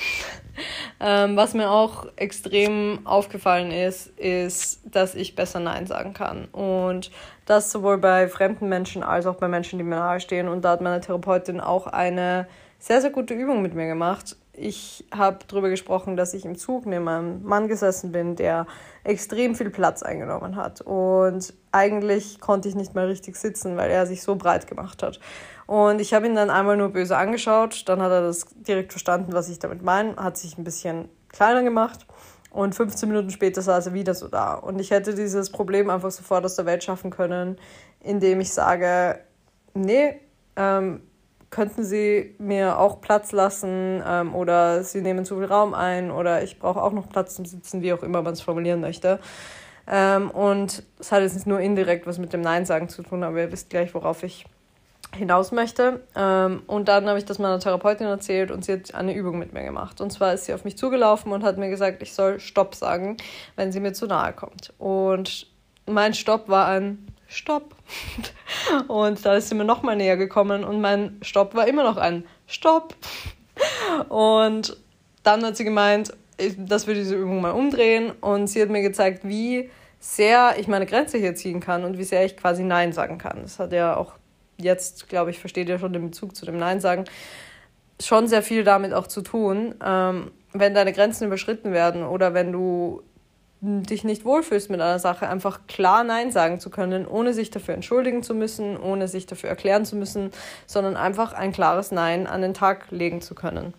ähm, 1.00 1.36
was 1.36 1.54
mir 1.54 1.70
auch 1.70 2.06
extrem 2.16 3.00
aufgefallen 3.04 3.70
ist, 3.70 4.08
ist, 4.18 4.80
dass 4.84 5.14
ich 5.14 5.36
besser 5.36 5.60
Nein 5.60 5.86
sagen 5.86 6.14
kann. 6.14 6.46
Und 6.46 7.12
das 7.46 7.70
sowohl 7.70 7.98
bei 7.98 8.28
fremden 8.28 8.68
Menschen 8.68 9.04
als 9.04 9.26
auch 9.26 9.36
bei 9.36 9.46
Menschen, 9.46 9.78
die 9.78 9.84
mir 9.84 9.96
nahestehen. 9.96 10.48
Und 10.48 10.64
da 10.64 10.70
hat 10.70 10.80
meine 10.80 11.00
Therapeutin 11.00 11.60
auch 11.60 11.86
eine 11.86 12.48
sehr, 12.80 13.00
sehr 13.00 13.10
gute 13.10 13.34
Übung 13.34 13.62
mit 13.62 13.74
mir 13.74 13.86
gemacht, 13.86 14.36
ich 14.56 15.04
habe 15.12 15.38
darüber 15.46 15.68
gesprochen, 15.68 16.16
dass 16.16 16.34
ich 16.34 16.44
im 16.44 16.56
Zug 16.56 16.86
neben 16.86 17.08
einem 17.08 17.42
Mann 17.42 17.68
gesessen 17.68 18.12
bin, 18.12 18.36
der 18.36 18.66
extrem 19.02 19.54
viel 19.54 19.70
Platz 19.70 20.02
eingenommen 20.02 20.56
hat. 20.56 20.80
Und 20.80 21.54
eigentlich 21.72 22.40
konnte 22.40 22.68
ich 22.68 22.74
nicht 22.74 22.94
mehr 22.94 23.08
richtig 23.08 23.36
sitzen, 23.36 23.76
weil 23.76 23.90
er 23.90 24.06
sich 24.06 24.22
so 24.22 24.36
breit 24.36 24.66
gemacht 24.66 25.02
hat. 25.02 25.20
Und 25.66 26.00
ich 26.00 26.14
habe 26.14 26.26
ihn 26.26 26.34
dann 26.34 26.50
einmal 26.50 26.76
nur 26.76 26.90
böse 26.90 27.16
angeschaut, 27.16 27.88
dann 27.88 28.02
hat 28.02 28.10
er 28.10 28.22
das 28.22 28.46
direkt 28.54 28.92
verstanden, 28.92 29.32
was 29.32 29.48
ich 29.48 29.58
damit 29.58 29.82
meine, 29.82 30.16
hat 30.16 30.36
sich 30.36 30.58
ein 30.58 30.64
bisschen 30.64 31.08
kleiner 31.28 31.62
gemacht. 31.62 32.06
Und 32.50 32.74
15 32.74 33.08
Minuten 33.08 33.30
später 33.30 33.62
saß 33.62 33.86
er 33.86 33.94
wieder 33.94 34.14
so 34.14 34.28
da. 34.28 34.54
Und 34.54 34.80
ich 34.80 34.92
hätte 34.92 35.14
dieses 35.14 35.50
Problem 35.50 35.90
einfach 35.90 36.12
sofort 36.12 36.44
aus 36.44 36.54
der 36.54 36.66
Welt 36.66 36.84
schaffen 36.84 37.10
können, 37.10 37.56
indem 38.00 38.40
ich 38.40 38.52
sage, 38.52 39.18
nee, 39.74 40.20
ähm, 40.54 41.02
könnten 41.54 41.84
Sie 41.84 42.34
mir 42.38 42.78
auch 42.78 43.00
Platz 43.00 43.30
lassen 43.30 44.02
ähm, 44.06 44.34
oder 44.34 44.82
Sie 44.82 45.00
nehmen 45.00 45.24
zu 45.24 45.36
viel 45.36 45.46
Raum 45.46 45.72
ein 45.72 46.10
oder 46.10 46.42
ich 46.42 46.58
brauche 46.58 46.82
auch 46.82 46.92
noch 46.92 47.08
Platz 47.08 47.36
zum 47.36 47.46
Sitzen, 47.46 47.80
wie 47.80 47.92
auch 47.92 48.02
immer 48.02 48.22
man 48.22 48.32
es 48.32 48.40
formulieren 48.40 48.80
möchte. 48.80 49.20
Ähm, 49.86 50.30
und 50.30 50.82
es 50.98 51.12
hat 51.12 51.22
jetzt 51.22 51.34
nicht 51.34 51.46
nur 51.46 51.60
indirekt 51.60 52.06
was 52.06 52.18
mit 52.18 52.32
dem 52.32 52.40
Nein 52.40 52.66
sagen 52.66 52.88
zu 52.88 53.02
tun, 53.02 53.22
aber 53.22 53.40
ihr 53.40 53.52
wisst 53.52 53.70
gleich, 53.70 53.94
worauf 53.94 54.24
ich 54.24 54.46
hinaus 55.14 55.52
möchte. 55.52 56.00
Ähm, 56.16 56.62
und 56.66 56.88
dann 56.88 57.06
habe 57.06 57.18
ich 57.18 57.24
das 57.24 57.38
meiner 57.38 57.60
Therapeutin 57.60 58.08
erzählt 58.08 58.50
und 58.50 58.64
sie 58.64 58.72
hat 58.72 58.94
eine 58.94 59.14
Übung 59.14 59.38
mit 59.38 59.52
mir 59.52 59.62
gemacht. 59.62 60.00
Und 60.00 60.10
zwar 60.10 60.34
ist 60.34 60.46
sie 60.46 60.54
auf 60.54 60.64
mich 60.64 60.76
zugelaufen 60.76 61.30
und 61.30 61.44
hat 61.44 61.56
mir 61.56 61.70
gesagt, 61.70 62.02
ich 62.02 62.14
soll 62.14 62.40
Stopp 62.40 62.74
sagen, 62.74 63.16
wenn 63.54 63.70
sie 63.70 63.78
mir 63.78 63.92
zu 63.92 64.06
nahe 64.06 64.32
kommt. 64.32 64.72
Und 64.78 65.46
mein 65.86 66.14
Stopp 66.14 66.48
war 66.48 66.66
ein 66.66 67.06
Stopp. 67.28 67.73
Und 68.88 69.24
da 69.24 69.34
ist 69.34 69.48
sie 69.48 69.54
mir 69.54 69.64
nochmal 69.64 69.96
näher 69.96 70.16
gekommen 70.16 70.64
und 70.64 70.80
mein 70.80 71.18
Stopp 71.22 71.54
war 71.54 71.68
immer 71.68 71.82
noch 71.82 71.96
ein 71.96 72.24
Stopp. 72.46 72.94
Und 74.08 74.76
dann 75.22 75.44
hat 75.44 75.56
sie 75.56 75.64
gemeint, 75.64 76.12
dass 76.58 76.86
wir 76.86 76.94
diese 76.94 77.14
Übung 77.14 77.40
mal 77.40 77.52
umdrehen 77.52 78.12
und 78.20 78.48
sie 78.48 78.60
hat 78.60 78.68
mir 78.68 78.82
gezeigt, 78.82 79.26
wie 79.26 79.70
sehr 80.00 80.56
ich 80.58 80.66
meine 80.66 80.86
Grenze 80.86 81.18
hier 81.18 81.34
ziehen 81.34 81.60
kann 81.60 81.84
und 81.84 81.96
wie 81.98 82.04
sehr 82.04 82.24
ich 82.24 82.36
quasi 82.36 82.64
Nein 82.64 82.92
sagen 82.92 83.18
kann. 83.18 83.42
Das 83.42 83.58
hat 83.58 83.72
ja 83.72 83.96
auch 83.96 84.12
jetzt, 84.58 85.08
glaube 85.08 85.30
ich, 85.30 85.38
versteht 85.38 85.68
ihr 85.68 85.78
schon 85.78 85.92
den 85.92 86.10
Bezug 86.10 86.36
zu 86.36 86.44
dem 86.44 86.58
Nein 86.58 86.80
sagen, 86.80 87.04
schon 88.02 88.26
sehr 88.26 88.42
viel 88.42 88.64
damit 88.64 88.92
auch 88.92 89.06
zu 89.06 89.22
tun. 89.22 89.74
Ähm, 89.84 90.30
wenn 90.52 90.74
deine 90.74 90.92
Grenzen 90.92 91.26
überschritten 91.26 91.72
werden 91.72 92.04
oder 92.04 92.34
wenn 92.34 92.52
du 92.52 93.02
dich 93.64 94.04
nicht 94.04 94.24
wohlfühlst 94.24 94.68
mit 94.70 94.80
einer 94.80 94.98
Sache, 94.98 95.28
einfach 95.28 95.60
klar 95.66 96.04
Nein 96.04 96.30
sagen 96.30 96.60
zu 96.60 96.70
können, 96.70 97.06
ohne 97.06 97.32
sich 97.32 97.50
dafür 97.50 97.74
entschuldigen 97.74 98.22
zu 98.22 98.34
müssen, 98.34 98.76
ohne 98.76 99.08
sich 99.08 99.26
dafür 99.26 99.48
erklären 99.48 99.84
zu 99.84 99.96
müssen, 99.96 100.30
sondern 100.66 100.96
einfach 100.96 101.32
ein 101.32 101.52
klares 101.52 101.90
Nein 101.90 102.26
an 102.26 102.42
den 102.42 102.54
Tag 102.54 102.90
legen 102.90 103.22
zu 103.22 103.34
können. 103.34 103.72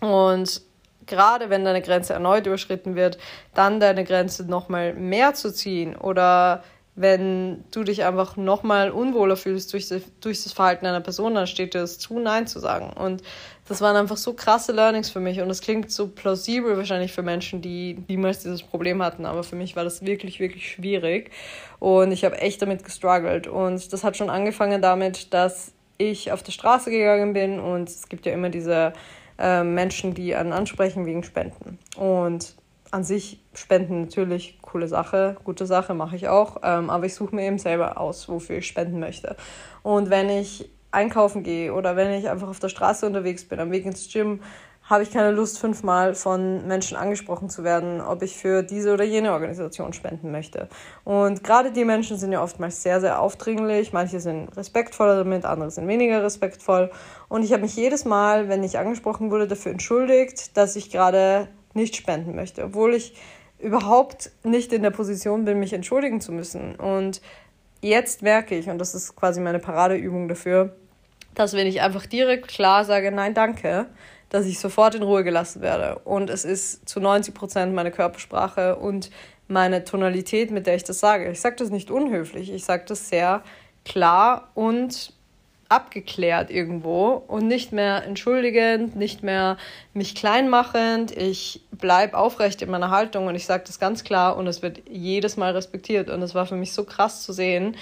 Und 0.00 0.60
gerade 1.06 1.48
wenn 1.48 1.64
deine 1.64 1.80
Grenze 1.80 2.12
erneut 2.12 2.46
überschritten 2.46 2.94
wird, 2.94 3.18
dann 3.54 3.80
deine 3.80 4.04
Grenze 4.04 4.44
nochmal 4.44 4.92
mehr 4.92 5.34
zu 5.34 5.52
ziehen 5.52 5.96
oder 5.96 6.62
wenn 6.94 7.64
du 7.72 7.84
dich 7.84 8.04
einfach 8.04 8.36
nochmal 8.36 8.90
unwohler 8.90 9.36
fühlst 9.36 9.72
durch, 9.72 9.88
durch 10.20 10.42
das 10.42 10.52
Verhalten 10.52 10.86
einer 10.86 11.02
Person, 11.02 11.34
dann 11.34 11.46
steht 11.46 11.74
dir 11.74 11.82
es 11.82 11.98
zu, 11.98 12.18
Nein 12.18 12.46
zu 12.46 12.58
sagen. 12.58 12.90
Und 12.90 13.22
das 13.68 13.80
waren 13.80 13.96
einfach 13.96 14.16
so 14.16 14.32
krasse 14.32 14.72
Learnings 14.72 15.10
für 15.10 15.20
mich 15.20 15.40
und 15.40 15.48
das 15.48 15.60
klingt 15.60 15.90
so 15.90 16.08
plausibel 16.08 16.76
wahrscheinlich 16.76 17.12
für 17.12 17.22
Menschen, 17.22 17.60
die 17.62 18.02
niemals 18.08 18.40
dieses 18.42 18.62
Problem 18.62 19.02
hatten, 19.02 19.26
aber 19.26 19.42
für 19.42 19.56
mich 19.56 19.76
war 19.76 19.84
das 19.84 20.04
wirklich, 20.04 20.40
wirklich 20.40 20.70
schwierig 20.70 21.30
und 21.78 22.12
ich 22.12 22.24
habe 22.24 22.38
echt 22.38 22.62
damit 22.62 22.84
gestruggelt 22.84 23.46
und 23.46 23.92
das 23.92 24.04
hat 24.04 24.16
schon 24.16 24.30
angefangen 24.30 24.80
damit, 24.80 25.34
dass 25.34 25.72
ich 25.98 26.32
auf 26.32 26.42
der 26.42 26.52
Straße 26.52 26.90
gegangen 26.90 27.32
bin 27.32 27.58
und 27.58 27.88
es 27.88 28.08
gibt 28.08 28.26
ja 28.26 28.32
immer 28.32 28.50
diese 28.50 28.92
äh, 29.38 29.64
Menschen, 29.64 30.14
die 30.14 30.34
einen 30.34 30.52
ansprechen 30.52 31.06
wegen 31.06 31.24
Spenden 31.24 31.78
und 31.96 32.54
an 32.92 33.02
sich 33.02 33.40
Spenden 33.52 34.02
natürlich 34.02 34.58
coole 34.62 34.86
Sache, 34.86 35.36
gute 35.42 35.66
Sache, 35.66 35.92
mache 35.94 36.16
ich 36.16 36.28
auch, 36.28 36.58
ähm, 36.62 36.88
aber 36.88 37.06
ich 37.06 37.14
suche 37.14 37.34
mir 37.34 37.46
eben 37.46 37.58
selber 37.58 38.00
aus, 38.00 38.28
wofür 38.28 38.58
ich 38.58 38.66
spenden 38.66 39.00
möchte. 39.00 39.36
Und 39.82 40.08
wenn 40.08 40.30
ich 40.30 40.70
einkaufen 40.90 41.42
gehe 41.42 41.72
oder 41.72 41.96
wenn 41.96 42.12
ich 42.12 42.28
einfach 42.28 42.48
auf 42.48 42.60
der 42.60 42.68
Straße 42.68 43.06
unterwegs 43.06 43.44
bin, 43.44 43.60
am 43.60 43.70
Weg 43.70 43.84
ins 43.86 44.10
Gym, 44.12 44.40
habe 44.88 45.02
ich 45.02 45.10
keine 45.10 45.32
Lust, 45.32 45.58
fünfmal 45.58 46.14
von 46.14 46.66
Menschen 46.68 46.96
angesprochen 46.96 47.50
zu 47.50 47.64
werden, 47.64 48.00
ob 48.00 48.22
ich 48.22 48.36
für 48.36 48.62
diese 48.62 48.94
oder 48.94 49.02
jene 49.02 49.32
Organisation 49.32 49.92
spenden 49.92 50.30
möchte. 50.30 50.68
Und 51.02 51.42
gerade 51.42 51.72
die 51.72 51.84
Menschen 51.84 52.18
sind 52.18 52.30
ja 52.30 52.40
oftmals 52.40 52.84
sehr, 52.84 53.00
sehr 53.00 53.20
aufdringlich. 53.20 53.92
Manche 53.92 54.20
sind 54.20 54.56
respektvoller 54.56 55.16
damit, 55.16 55.44
andere 55.44 55.72
sind 55.72 55.88
weniger 55.88 56.22
respektvoll. 56.22 56.92
Und 57.28 57.42
ich 57.42 57.52
habe 57.52 57.62
mich 57.62 57.74
jedes 57.74 58.04
Mal, 58.04 58.48
wenn 58.48 58.62
ich 58.62 58.78
angesprochen 58.78 59.32
wurde, 59.32 59.48
dafür 59.48 59.72
entschuldigt, 59.72 60.56
dass 60.56 60.76
ich 60.76 60.90
gerade 60.90 61.48
nicht 61.74 61.96
spenden 61.96 62.36
möchte, 62.36 62.62
obwohl 62.62 62.94
ich 62.94 63.14
überhaupt 63.58 64.30
nicht 64.44 64.72
in 64.72 64.82
der 64.82 64.90
Position 64.90 65.44
bin, 65.44 65.58
mich 65.58 65.72
entschuldigen 65.72 66.20
zu 66.20 66.30
müssen. 66.30 66.76
Und 66.76 67.20
jetzt 67.88 68.22
merke 68.22 68.56
ich, 68.56 68.68
und 68.68 68.78
das 68.78 68.94
ist 68.94 69.16
quasi 69.16 69.40
meine 69.40 69.58
Paradeübung 69.58 70.28
dafür, 70.28 70.76
dass 71.34 71.54
wenn 71.54 71.66
ich 71.66 71.80
einfach 71.82 72.06
direkt 72.06 72.48
klar 72.48 72.84
sage, 72.84 73.12
nein, 73.12 73.34
danke, 73.34 73.86
dass 74.28 74.46
ich 74.46 74.58
sofort 74.58 74.94
in 74.94 75.02
Ruhe 75.02 75.22
gelassen 75.22 75.62
werde. 75.62 76.00
Und 76.00 76.30
es 76.30 76.44
ist 76.44 76.88
zu 76.88 77.00
90 77.00 77.34
Prozent 77.34 77.74
meine 77.74 77.90
Körpersprache 77.90 78.76
und 78.76 79.10
meine 79.48 79.84
Tonalität, 79.84 80.50
mit 80.50 80.66
der 80.66 80.74
ich 80.74 80.84
das 80.84 80.98
sage. 80.98 81.30
Ich 81.30 81.40
sage 81.40 81.56
das 81.56 81.70
nicht 81.70 81.90
unhöflich, 81.90 82.50
ich 82.52 82.64
sage 82.64 82.84
das 82.88 83.08
sehr 83.08 83.42
klar 83.84 84.50
und 84.54 85.12
abgeklärt 85.68 86.50
irgendwo 86.50 87.22
und 87.26 87.46
nicht 87.48 87.72
mehr 87.72 88.04
entschuldigend, 88.04 88.96
nicht 88.96 89.22
mehr 89.22 89.56
mich 89.94 90.14
kleinmachend. 90.14 91.16
Ich 91.16 91.62
bleibe 91.72 92.16
aufrecht 92.16 92.62
in 92.62 92.70
meiner 92.70 92.90
Haltung 92.90 93.26
und 93.26 93.34
ich 93.34 93.46
sage 93.46 93.64
das 93.66 93.78
ganz 93.78 94.04
klar 94.04 94.36
und 94.36 94.46
es 94.46 94.62
wird 94.62 94.82
jedes 94.88 95.36
Mal 95.36 95.52
respektiert. 95.52 96.08
Und 96.10 96.22
es 96.22 96.34
war 96.34 96.46
für 96.46 96.56
mich 96.56 96.72
so 96.72 96.84
krass 96.84 97.22
zu 97.22 97.32
sehen, 97.32 97.76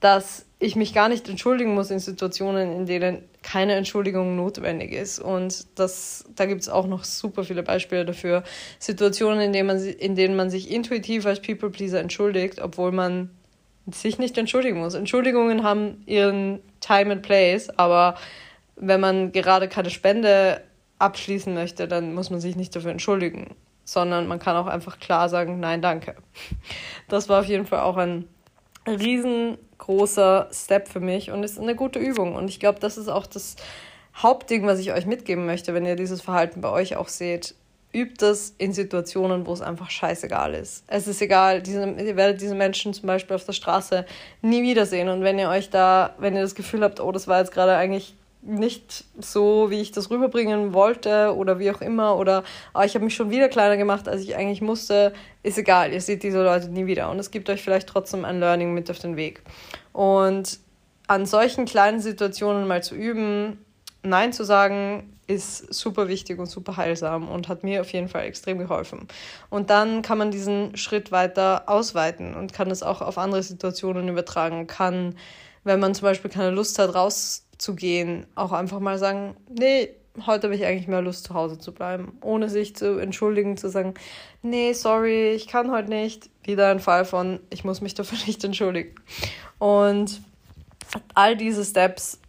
dass 0.00 0.44
ich 0.58 0.76
mich 0.76 0.92
gar 0.92 1.08
nicht 1.08 1.28
entschuldigen 1.28 1.74
muss 1.74 1.90
in 1.90 1.98
Situationen, 1.98 2.72
in 2.72 2.86
denen 2.86 3.22
keine 3.42 3.74
Entschuldigung 3.74 4.36
notwendig 4.36 4.92
ist. 4.92 5.18
Und 5.18 5.66
das, 5.78 6.24
da 6.36 6.46
gibt 6.46 6.60
es 6.60 6.68
auch 6.68 6.86
noch 6.86 7.04
super 7.04 7.44
viele 7.44 7.62
Beispiele 7.62 8.04
dafür. 8.04 8.44
Situationen, 8.78 9.40
in 9.40 9.52
denen, 9.52 9.66
man, 9.66 9.82
in 9.82 10.14
denen 10.14 10.36
man 10.36 10.50
sich 10.50 10.70
intuitiv 10.70 11.24
als 11.26 11.40
People-Pleaser 11.40 12.00
entschuldigt, 12.00 12.60
obwohl 12.60 12.92
man 12.92 13.30
sich 13.90 14.18
nicht 14.18 14.38
entschuldigen 14.38 14.80
muss. 14.80 14.94
Entschuldigungen 14.94 15.62
haben 15.62 16.02
ihren 16.06 16.60
Time 16.80 17.12
and 17.12 17.22
Place, 17.22 17.70
aber 17.78 18.16
wenn 18.76 19.00
man 19.00 19.32
gerade 19.32 19.68
keine 19.68 19.90
Spende 19.90 20.62
abschließen 20.98 21.52
möchte, 21.52 21.86
dann 21.86 22.14
muss 22.14 22.30
man 22.30 22.40
sich 22.40 22.56
nicht 22.56 22.74
dafür 22.74 22.90
entschuldigen, 22.90 23.54
sondern 23.84 24.26
man 24.26 24.38
kann 24.38 24.56
auch 24.56 24.66
einfach 24.66 24.98
klar 24.98 25.28
sagen, 25.28 25.60
nein, 25.60 25.82
danke. 25.82 26.16
Das 27.08 27.28
war 27.28 27.40
auf 27.40 27.46
jeden 27.46 27.66
Fall 27.66 27.80
auch 27.80 27.96
ein 27.96 28.26
riesengroßer 28.86 30.48
Step 30.52 30.88
für 30.88 31.00
mich 31.00 31.30
und 31.30 31.42
ist 31.42 31.58
eine 31.58 31.74
gute 31.74 31.98
Übung. 31.98 32.34
Und 32.34 32.48
ich 32.48 32.60
glaube, 32.60 32.80
das 32.80 32.96
ist 32.96 33.08
auch 33.08 33.26
das 33.26 33.56
Hauptding, 34.16 34.66
was 34.66 34.78
ich 34.78 34.92
euch 34.92 35.06
mitgeben 35.06 35.44
möchte, 35.46 35.74
wenn 35.74 35.84
ihr 35.84 35.96
dieses 35.96 36.22
Verhalten 36.22 36.60
bei 36.60 36.70
euch 36.70 36.96
auch 36.96 37.08
seht 37.08 37.54
übt 37.94 38.16
das 38.18 38.54
in 38.58 38.72
Situationen, 38.72 39.46
wo 39.46 39.52
es 39.52 39.62
einfach 39.62 39.90
scheißegal 39.90 40.54
ist. 40.54 40.84
Es 40.86 41.06
ist 41.06 41.22
egal, 41.22 41.62
diese, 41.62 41.88
ihr 41.88 42.16
werdet 42.16 42.40
diese 42.40 42.54
Menschen 42.54 42.92
zum 42.92 43.06
Beispiel 43.06 43.36
auf 43.36 43.44
der 43.44 43.52
Straße 43.52 44.04
nie 44.42 44.62
wiedersehen. 44.62 45.08
Und 45.08 45.22
wenn 45.22 45.38
ihr 45.38 45.48
euch 45.48 45.70
da, 45.70 46.14
wenn 46.18 46.34
ihr 46.34 46.42
das 46.42 46.54
Gefühl 46.54 46.82
habt, 46.82 47.00
oh, 47.00 47.12
das 47.12 47.28
war 47.28 47.38
jetzt 47.38 47.52
gerade 47.52 47.76
eigentlich 47.76 48.16
nicht 48.42 49.04
so, 49.18 49.70
wie 49.70 49.80
ich 49.80 49.90
das 49.92 50.10
rüberbringen 50.10 50.74
wollte 50.74 51.34
oder 51.34 51.58
wie 51.58 51.70
auch 51.70 51.80
immer, 51.80 52.18
oder 52.18 52.44
oh, 52.74 52.82
ich 52.82 52.94
habe 52.94 53.04
mich 53.04 53.14
schon 53.14 53.30
wieder 53.30 53.48
kleiner 53.48 53.76
gemacht, 53.76 54.08
als 54.08 54.22
ich 54.22 54.36
eigentlich 54.36 54.60
musste, 54.60 55.14
ist 55.42 55.56
egal, 55.56 55.92
ihr 55.92 56.00
seht 56.00 56.22
diese 56.22 56.42
Leute 56.42 56.68
nie 56.68 56.86
wieder. 56.86 57.10
Und 57.10 57.18
es 57.18 57.30
gibt 57.30 57.48
euch 57.48 57.62
vielleicht 57.62 57.88
trotzdem 57.88 58.24
ein 58.24 58.40
Learning 58.40 58.74
mit 58.74 58.90
auf 58.90 58.98
den 58.98 59.16
Weg. 59.16 59.42
Und 59.92 60.58
an 61.06 61.26
solchen 61.26 61.64
kleinen 61.64 62.00
Situationen 62.00 62.66
mal 62.66 62.82
zu 62.82 62.94
üben, 62.94 63.64
Nein 64.02 64.34
zu 64.34 64.44
sagen, 64.44 65.13
ist 65.26 65.72
super 65.72 66.08
wichtig 66.08 66.38
und 66.38 66.46
super 66.46 66.76
heilsam 66.76 67.28
und 67.28 67.48
hat 67.48 67.64
mir 67.64 67.80
auf 67.80 67.92
jeden 67.92 68.08
Fall 68.08 68.24
extrem 68.24 68.58
geholfen. 68.58 69.08
Und 69.50 69.70
dann 69.70 70.02
kann 70.02 70.18
man 70.18 70.30
diesen 70.30 70.76
Schritt 70.76 71.12
weiter 71.12 71.64
ausweiten 71.66 72.34
und 72.34 72.52
kann 72.52 72.70
es 72.70 72.82
auch 72.82 73.00
auf 73.00 73.18
andere 73.18 73.42
Situationen 73.42 74.08
übertragen. 74.08 74.66
Kann, 74.66 75.16
wenn 75.64 75.80
man 75.80 75.94
zum 75.94 76.04
Beispiel 76.04 76.30
keine 76.30 76.50
Lust 76.50 76.78
hat, 76.78 76.94
rauszugehen, 76.94 78.26
auch 78.34 78.52
einfach 78.52 78.80
mal 78.80 78.98
sagen, 78.98 79.36
nee, 79.48 79.90
heute 80.26 80.46
habe 80.46 80.54
ich 80.54 80.64
eigentlich 80.64 80.88
mehr 80.88 81.02
Lust, 81.02 81.24
zu 81.24 81.34
Hause 81.34 81.58
zu 81.58 81.72
bleiben, 81.72 82.16
ohne 82.20 82.48
sich 82.48 82.76
zu 82.76 82.98
entschuldigen, 82.98 83.56
zu 83.56 83.68
sagen, 83.68 83.94
nee, 84.42 84.72
sorry, 84.72 85.32
ich 85.32 85.48
kann 85.48 85.70
heute 85.70 85.88
nicht. 85.88 86.30
Wieder 86.44 86.68
ein 86.68 86.80
Fall 86.80 87.04
von, 87.04 87.40
ich 87.50 87.64
muss 87.64 87.80
mich 87.80 87.94
dafür 87.94 88.18
nicht 88.26 88.44
entschuldigen. 88.44 88.94
Und 89.58 90.20
all 91.14 91.36
diese 91.36 91.64
Steps 91.64 92.20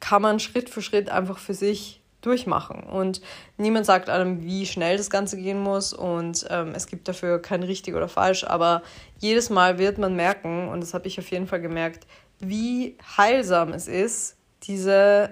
kann 0.00 0.22
man 0.22 0.40
Schritt 0.40 0.68
für 0.68 0.82
Schritt 0.82 1.10
einfach 1.10 1.38
für 1.38 1.54
sich 1.54 2.01
durchmachen. 2.22 2.82
Und 2.84 3.20
niemand 3.58 3.84
sagt 3.84 4.08
einem, 4.08 4.42
wie 4.42 4.64
schnell 4.64 4.96
das 4.96 5.10
Ganze 5.10 5.36
gehen 5.36 5.60
muss. 5.60 5.92
Und 5.92 6.46
ähm, 6.48 6.72
es 6.74 6.86
gibt 6.86 7.06
dafür 7.08 7.40
kein 7.42 7.62
richtig 7.62 7.94
oder 7.94 8.08
falsch. 8.08 8.44
Aber 8.44 8.82
jedes 9.18 9.50
Mal 9.50 9.78
wird 9.78 9.98
man 9.98 10.16
merken, 10.16 10.68
und 10.68 10.80
das 10.80 10.94
habe 10.94 11.06
ich 11.08 11.18
auf 11.18 11.30
jeden 11.30 11.46
Fall 11.46 11.60
gemerkt, 11.60 12.06
wie 12.38 12.96
heilsam 13.16 13.72
es 13.72 13.88
ist, 13.88 14.36
diese 14.62 15.30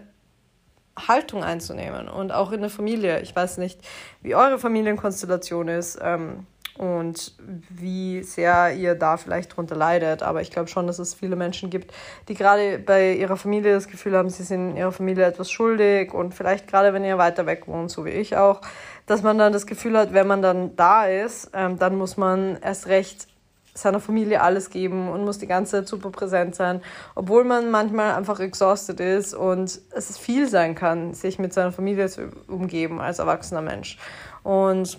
Haltung 1.09 1.43
einzunehmen. 1.43 2.09
Und 2.09 2.33
auch 2.33 2.53
in 2.53 2.61
der 2.61 2.71
Familie. 2.71 3.21
Ich 3.21 3.35
weiß 3.35 3.59
nicht, 3.59 3.81
wie 4.21 4.35
eure 4.35 4.59
Familienkonstellation 4.59 5.69
ist. 5.69 5.99
Ähm, 6.03 6.47
und 6.81 7.35
wie 7.69 8.23
sehr 8.23 8.73
ihr 8.73 8.95
da 8.95 9.19
vielleicht 9.19 9.55
drunter 9.55 9.77
leidet. 9.77 10.23
Aber 10.23 10.41
ich 10.41 10.51
glaube 10.51 10.69
schon, 10.69 10.87
dass 10.87 10.99
es 10.99 11.13
viele 11.13 11.37
Menschen 11.37 11.69
gibt, 11.69 11.93
die 12.29 12.35
gerade 12.35 12.79
bei 12.79 13.13
ihrer 13.13 13.37
Familie 13.37 13.75
das 13.75 13.87
Gefühl 13.87 14.17
haben, 14.17 14.31
sie 14.31 14.45
sind 14.45 14.77
ihrer 14.77 14.91
Familie 14.91 15.27
etwas 15.27 15.51
schuldig 15.51 16.15
und 16.15 16.35
vielleicht 16.35 16.67
gerade 16.67 16.95
wenn 16.95 17.05
ihr 17.05 17.19
weiter 17.19 17.45
weg 17.45 17.69
wohnt, 17.69 17.91
so 17.91 18.07
wie 18.07 18.11
ich 18.11 18.35
auch, 18.39 18.63
dass 19.05 19.23
man 19.23 19.37
dann 19.37 19.53
das 19.53 19.67
Gefühl 19.67 19.99
hat, 19.99 20.15
wenn 20.15 20.27
man 20.27 20.41
dann 20.41 20.75
da 20.75 21.05
ist, 21.05 21.51
ähm, 21.53 21.79
dann 21.79 21.99
muss 21.99 22.17
man 22.17 22.57
erst 22.63 22.87
recht 22.87 23.27
seiner 23.75 24.01
Familie 24.01 24.41
alles 24.41 24.71
geben 24.71 25.11
und 25.11 25.25
muss 25.27 25.37
die 25.37 25.47
ganze 25.47 25.73
Zeit 25.73 25.89
super 25.89 26.09
präsent 26.09 26.55
sein, 26.55 26.81
obwohl 27.15 27.45
man 27.45 27.71
manchmal 27.71 28.15
einfach 28.15 28.41
exhausted 28.41 29.01
ist 29.01 29.35
und 29.35 29.81
es 29.91 30.17
viel 30.17 30.49
sein 30.49 30.75
kann, 30.75 31.13
sich 31.13 31.39
mit 31.39 31.53
seiner 31.53 31.73
Familie 31.73 32.09
zu 32.09 32.31
umgeben 32.49 33.03
als 33.03 33.19
erwachsener 33.19 33.63
Mensch. 33.63 33.99
Und 34.43 34.99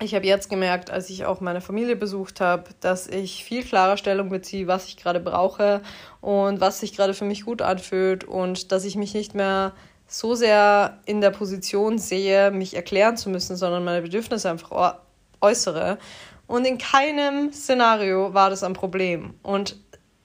ich 0.00 0.14
habe 0.14 0.26
jetzt 0.26 0.48
gemerkt, 0.48 0.90
als 0.90 1.10
ich 1.10 1.24
auch 1.24 1.40
meine 1.40 1.60
Familie 1.60 1.96
besucht 1.96 2.40
habe, 2.40 2.64
dass 2.80 3.08
ich 3.08 3.44
viel 3.44 3.64
klarer 3.64 3.96
Stellung 3.96 4.28
beziehe, 4.28 4.66
was 4.66 4.86
ich 4.86 4.96
gerade 4.96 5.20
brauche 5.20 5.82
und 6.20 6.60
was 6.60 6.80
sich 6.80 6.94
gerade 6.94 7.14
für 7.14 7.24
mich 7.24 7.44
gut 7.44 7.62
anfühlt 7.62 8.24
und 8.24 8.70
dass 8.70 8.84
ich 8.84 8.96
mich 8.96 9.14
nicht 9.14 9.34
mehr 9.34 9.72
so 10.06 10.34
sehr 10.34 10.98
in 11.04 11.20
der 11.20 11.30
Position 11.30 11.98
sehe, 11.98 12.50
mich 12.50 12.74
erklären 12.74 13.16
zu 13.16 13.28
müssen, 13.28 13.56
sondern 13.56 13.84
meine 13.84 14.02
Bedürfnisse 14.02 14.50
einfach 14.50 14.98
äußere. 15.40 15.98
Und 16.46 16.64
in 16.66 16.78
keinem 16.78 17.52
Szenario 17.52 18.32
war 18.32 18.50
das 18.50 18.62
ein 18.62 18.72
Problem. 18.72 19.34
Und 19.42 19.76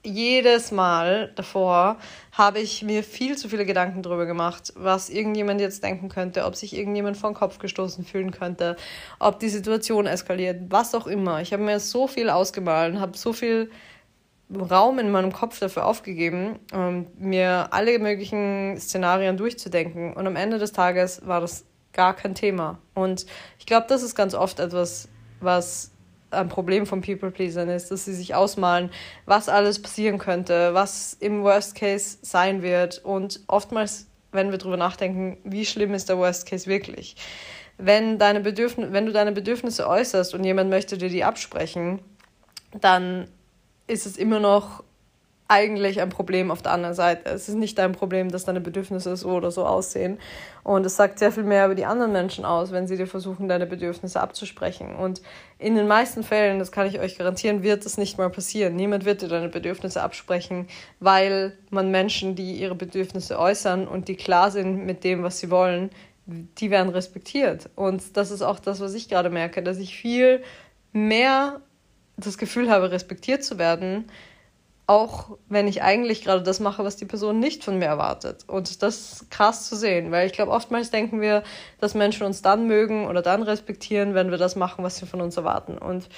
jedes 0.04 0.70
Mal 0.70 1.32
davor 1.34 1.96
habe 2.32 2.60
ich 2.60 2.82
mir 2.82 3.02
viel 3.02 3.36
zu 3.36 3.48
viele 3.48 3.64
Gedanken 3.64 4.02
darüber 4.02 4.26
gemacht, 4.26 4.72
was 4.76 5.08
irgendjemand 5.08 5.60
jetzt 5.60 5.82
denken 5.82 6.08
könnte, 6.08 6.44
ob 6.44 6.56
sich 6.56 6.76
irgendjemand 6.76 7.16
vor 7.16 7.30
den 7.30 7.34
Kopf 7.34 7.58
gestoßen 7.58 8.04
fühlen 8.04 8.30
könnte, 8.30 8.76
ob 9.18 9.40
die 9.40 9.48
Situation 9.48 10.06
eskaliert, 10.06 10.62
was 10.68 10.94
auch 10.94 11.06
immer. 11.06 11.40
Ich 11.40 11.52
habe 11.52 11.62
mir 11.62 11.80
so 11.80 12.06
viel 12.06 12.28
ausgemalt, 12.30 12.98
habe 13.00 13.16
so 13.16 13.32
viel 13.32 13.70
Raum 14.54 14.98
in 14.98 15.10
meinem 15.10 15.32
Kopf 15.32 15.58
dafür 15.58 15.86
aufgegeben, 15.86 16.58
ähm, 16.72 17.06
mir 17.18 17.68
alle 17.72 17.98
möglichen 17.98 18.76
Szenarien 18.78 19.36
durchzudenken. 19.36 20.12
Und 20.12 20.26
am 20.26 20.36
Ende 20.36 20.58
des 20.58 20.72
Tages 20.72 21.26
war 21.26 21.40
das 21.40 21.64
gar 21.92 22.14
kein 22.14 22.34
Thema. 22.34 22.78
Und 22.94 23.24
ich 23.58 23.66
glaube, 23.66 23.86
das 23.88 24.02
ist 24.02 24.14
ganz 24.14 24.34
oft 24.34 24.60
etwas, 24.60 25.08
was 25.40 25.93
ein 26.34 26.48
Problem 26.48 26.86
von 26.86 27.00
People-Pleasern 27.00 27.68
ist, 27.68 27.90
dass 27.90 28.04
sie 28.04 28.14
sich 28.14 28.34
ausmalen, 28.34 28.90
was 29.26 29.48
alles 29.48 29.80
passieren 29.80 30.18
könnte, 30.18 30.74
was 30.74 31.16
im 31.20 31.42
Worst 31.42 31.74
Case 31.74 32.18
sein 32.22 32.62
wird. 32.62 32.98
Und 33.04 33.40
oftmals, 33.46 34.06
wenn 34.32 34.50
wir 34.50 34.58
darüber 34.58 34.76
nachdenken, 34.76 35.38
wie 35.44 35.64
schlimm 35.64 35.94
ist 35.94 36.08
der 36.08 36.18
Worst 36.18 36.46
Case 36.46 36.66
wirklich? 36.66 37.16
Wenn, 37.78 38.18
deine 38.18 38.40
Bedürfn 38.40 38.92
wenn 38.92 39.06
du 39.06 39.12
deine 39.12 39.32
Bedürfnisse 39.32 39.88
äußerst 39.88 40.34
und 40.34 40.44
jemand 40.44 40.70
möchte 40.70 40.96
dir 40.96 41.08
die 41.08 41.24
absprechen, 41.24 42.00
dann 42.80 43.28
ist 43.86 44.06
es 44.06 44.16
immer 44.16 44.40
noch 44.40 44.84
eigentlich 45.46 46.00
ein 46.00 46.08
Problem 46.08 46.50
auf 46.50 46.62
der 46.62 46.72
anderen 46.72 46.94
Seite. 46.94 47.28
Es 47.30 47.48
ist 47.48 47.56
nicht 47.56 47.78
dein 47.78 47.92
Problem, 47.92 48.30
dass 48.30 48.44
deine 48.44 48.62
Bedürfnisse 48.62 49.14
so 49.16 49.28
oder 49.28 49.50
so 49.50 49.66
aussehen. 49.66 50.18
Und 50.62 50.86
es 50.86 50.96
sagt 50.96 51.18
sehr 51.18 51.32
viel 51.32 51.42
mehr 51.42 51.66
über 51.66 51.74
die 51.74 51.84
anderen 51.84 52.12
Menschen 52.12 52.46
aus, 52.46 52.72
wenn 52.72 52.86
sie 52.86 52.96
dir 52.96 53.06
versuchen, 53.06 53.46
deine 53.46 53.66
Bedürfnisse 53.66 54.20
abzusprechen. 54.20 54.96
Und 54.96 55.20
in 55.58 55.74
den 55.74 55.86
meisten 55.86 56.22
Fällen, 56.22 56.58
das 56.58 56.72
kann 56.72 56.86
ich 56.86 56.98
euch 56.98 57.18
garantieren, 57.18 57.62
wird 57.62 57.84
das 57.84 57.98
nicht 57.98 58.16
mal 58.16 58.30
passieren. 58.30 58.74
Niemand 58.74 59.04
wird 59.04 59.20
dir 59.20 59.28
deine 59.28 59.50
Bedürfnisse 59.50 60.02
absprechen, 60.02 60.66
weil 60.98 61.52
man 61.68 61.90
Menschen, 61.90 62.34
die 62.36 62.54
ihre 62.54 62.74
Bedürfnisse 62.74 63.38
äußern 63.38 63.86
und 63.86 64.08
die 64.08 64.16
klar 64.16 64.50
sind 64.50 64.86
mit 64.86 65.04
dem, 65.04 65.22
was 65.22 65.38
sie 65.40 65.50
wollen, 65.50 65.90
die 66.26 66.70
werden 66.70 66.88
respektiert. 66.88 67.68
Und 67.76 68.16
das 68.16 68.30
ist 68.30 68.40
auch 68.40 68.58
das, 68.58 68.80
was 68.80 68.94
ich 68.94 69.10
gerade 69.10 69.28
merke, 69.28 69.62
dass 69.62 69.76
ich 69.76 69.94
viel 69.94 70.42
mehr 70.92 71.60
das 72.16 72.38
Gefühl 72.38 72.70
habe, 72.70 72.90
respektiert 72.90 73.44
zu 73.44 73.58
werden, 73.58 74.06
auch 74.86 75.38
wenn 75.48 75.66
ich 75.66 75.82
eigentlich 75.82 76.24
gerade 76.24 76.42
das 76.42 76.60
mache, 76.60 76.84
was 76.84 76.96
die 76.96 77.06
Person 77.06 77.38
nicht 77.38 77.64
von 77.64 77.78
mir 77.78 77.86
erwartet. 77.86 78.44
Und 78.46 78.82
das 78.82 78.96
ist 78.96 79.30
krass 79.30 79.66
zu 79.66 79.76
sehen, 79.76 80.10
weil 80.10 80.26
ich 80.26 80.34
glaube, 80.34 80.52
oftmals 80.52 80.90
denken 80.90 81.20
wir, 81.20 81.42
dass 81.80 81.94
Menschen 81.94 82.26
uns 82.26 82.42
dann 82.42 82.66
mögen 82.66 83.06
oder 83.06 83.22
dann 83.22 83.42
respektieren, 83.42 84.14
wenn 84.14 84.30
wir 84.30 84.36
das 84.36 84.56
machen, 84.56 84.84
was 84.84 84.98
sie 84.98 85.06
von 85.06 85.22
uns 85.22 85.36
erwarten. 85.38 85.78
Und 85.78 86.08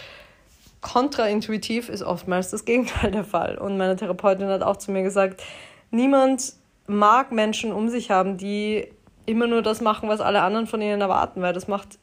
kontraintuitiv 0.80 1.88
ist 1.88 2.02
oftmals 2.02 2.50
das 2.50 2.64
Gegenteil 2.64 3.12
der 3.12 3.24
Fall. 3.24 3.56
Und 3.56 3.76
meine 3.76 3.94
Therapeutin 3.94 4.48
hat 4.48 4.62
auch 4.62 4.76
zu 4.76 4.90
mir 4.90 5.02
gesagt, 5.02 5.42
niemand 5.92 6.54
mag 6.88 7.30
Menschen 7.30 7.72
um 7.72 7.88
sich 7.88 8.10
haben, 8.10 8.36
die 8.36 8.88
immer 9.26 9.46
nur 9.46 9.62
das 9.62 9.80
machen, 9.80 10.08
was 10.08 10.20
alle 10.20 10.42
anderen 10.42 10.66
von 10.66 10.80
ihnen 10.80 11.00
erwarten, 11.00 11.40
weil 11.42 11.52
das 11.52 11.68
macht 11.68 11.98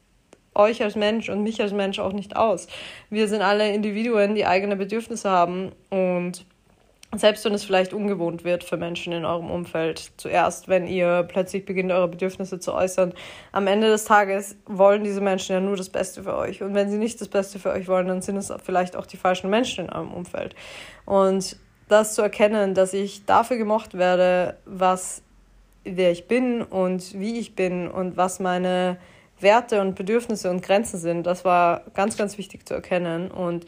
euch 0.55 0.83
als 0.83 0.95
Mensch 0.95 1.29
und 1.29 1.43
mich 1.43 1.61
als 1.61 1.73
Mensch 1.73 1.99
auch 1.99 2.13
nicht 2.13 2.35
aus. 2.35 2.67
Wir 3.09 3.27
sind 3.27 3.41
alle 3.41 3.73
Individuen, 3.73 4.35
die 4.35 4.45
eigene 4.45 4.75
Bedürfnisse 4.75 5.29
haben 5.29 5.71
und 5.89 6.45
selbst 7.15 7.45
wenn 7.45 7.53
es 7.53 7.63
vielleicht 7.63 7.93
ungewohnt 7.93 8.43
wird 8.43 8.63
für 8.63 8.77
Menschen 8.77 9.13
in 9.13 9.25
eurem 9.25 9.49
Umfeld, 9.51 10.11
zuerst, 10.17 10.67
wenn 10.67 10.87
ihr 10.87 11.23
plötzlich 11.23 11.65
beginnt, 11.65 11.91
eure 11.91 12.07
Bedürfnisse 12.07 12.59
zu 12.59 12.73
äußern, 12.73 13.13
am 13.51 13.67
Ende 13.67 13.87
des 13.87 14.05
Tages 14.05 14.55
wollen 14.65 15.03
diese 15.03 15.21
Menschen 15.21 15.53
ja 15.53 15.59
nur 15.59 15.75
das 15.75 15.89
Beste 15.89 16.23
für 16.23 16.35
euch. 16.35 16.63
Und 16.63 16.73
wenn 16.73 16.89
sie 16.89 16.97
nicht 16.97 17.21
das 17.21 17.27
Beste 17.27 17.59
für 17.59 17.71
euch 17.71 17.87
wollen, 17.87 18.07
dann 18.07 18.21
sind 18.21 18.37
es 18.37 18.51
vielleicht 18.63 18.95
auch 18.95 19.05
die 19.05 19.17
falschen 19.17 19.49
Menschen 19.49 19.85
in 19.85 19.91
eurem 19.91 20.13
Umfeld. 20.13 20.55
Und 21.05 21.57
das 21.87 22.15
zu 22.15 22.21
erkennen, 22.21 22.73
dass 22.73 22.93
ich 22.93 23.25
dafür 23.25 23.57
gemocht 23.57 23.97
werde, 23.97 24.57
was 24.65 25.21
wer 25.83 26.11
ich 26.11 26.27
bin 26.27 26.61
und 26.61 27.19
wie 27.19 27.39
ich 27.39 27.55
bin 27.55 27.89
und 27.89 28.17
was 28.17 28.39
meine 28.39 28.97
Werte 29.39 29.81
und 29.81 29.95
Bedürfnisse 29.95 30.49
und 30.49 30.63
Grenzen 30.63 30.97
sind, 30.97 31.23
das 31.27 31.43
war 31.43 31.81
ganz, 31.93 32.17
ganz 32.17 32.37
wichtig 32.37 32.65
zu 32.65 32.73
erkennen. 32.73 33.29
Und 33.29 33.65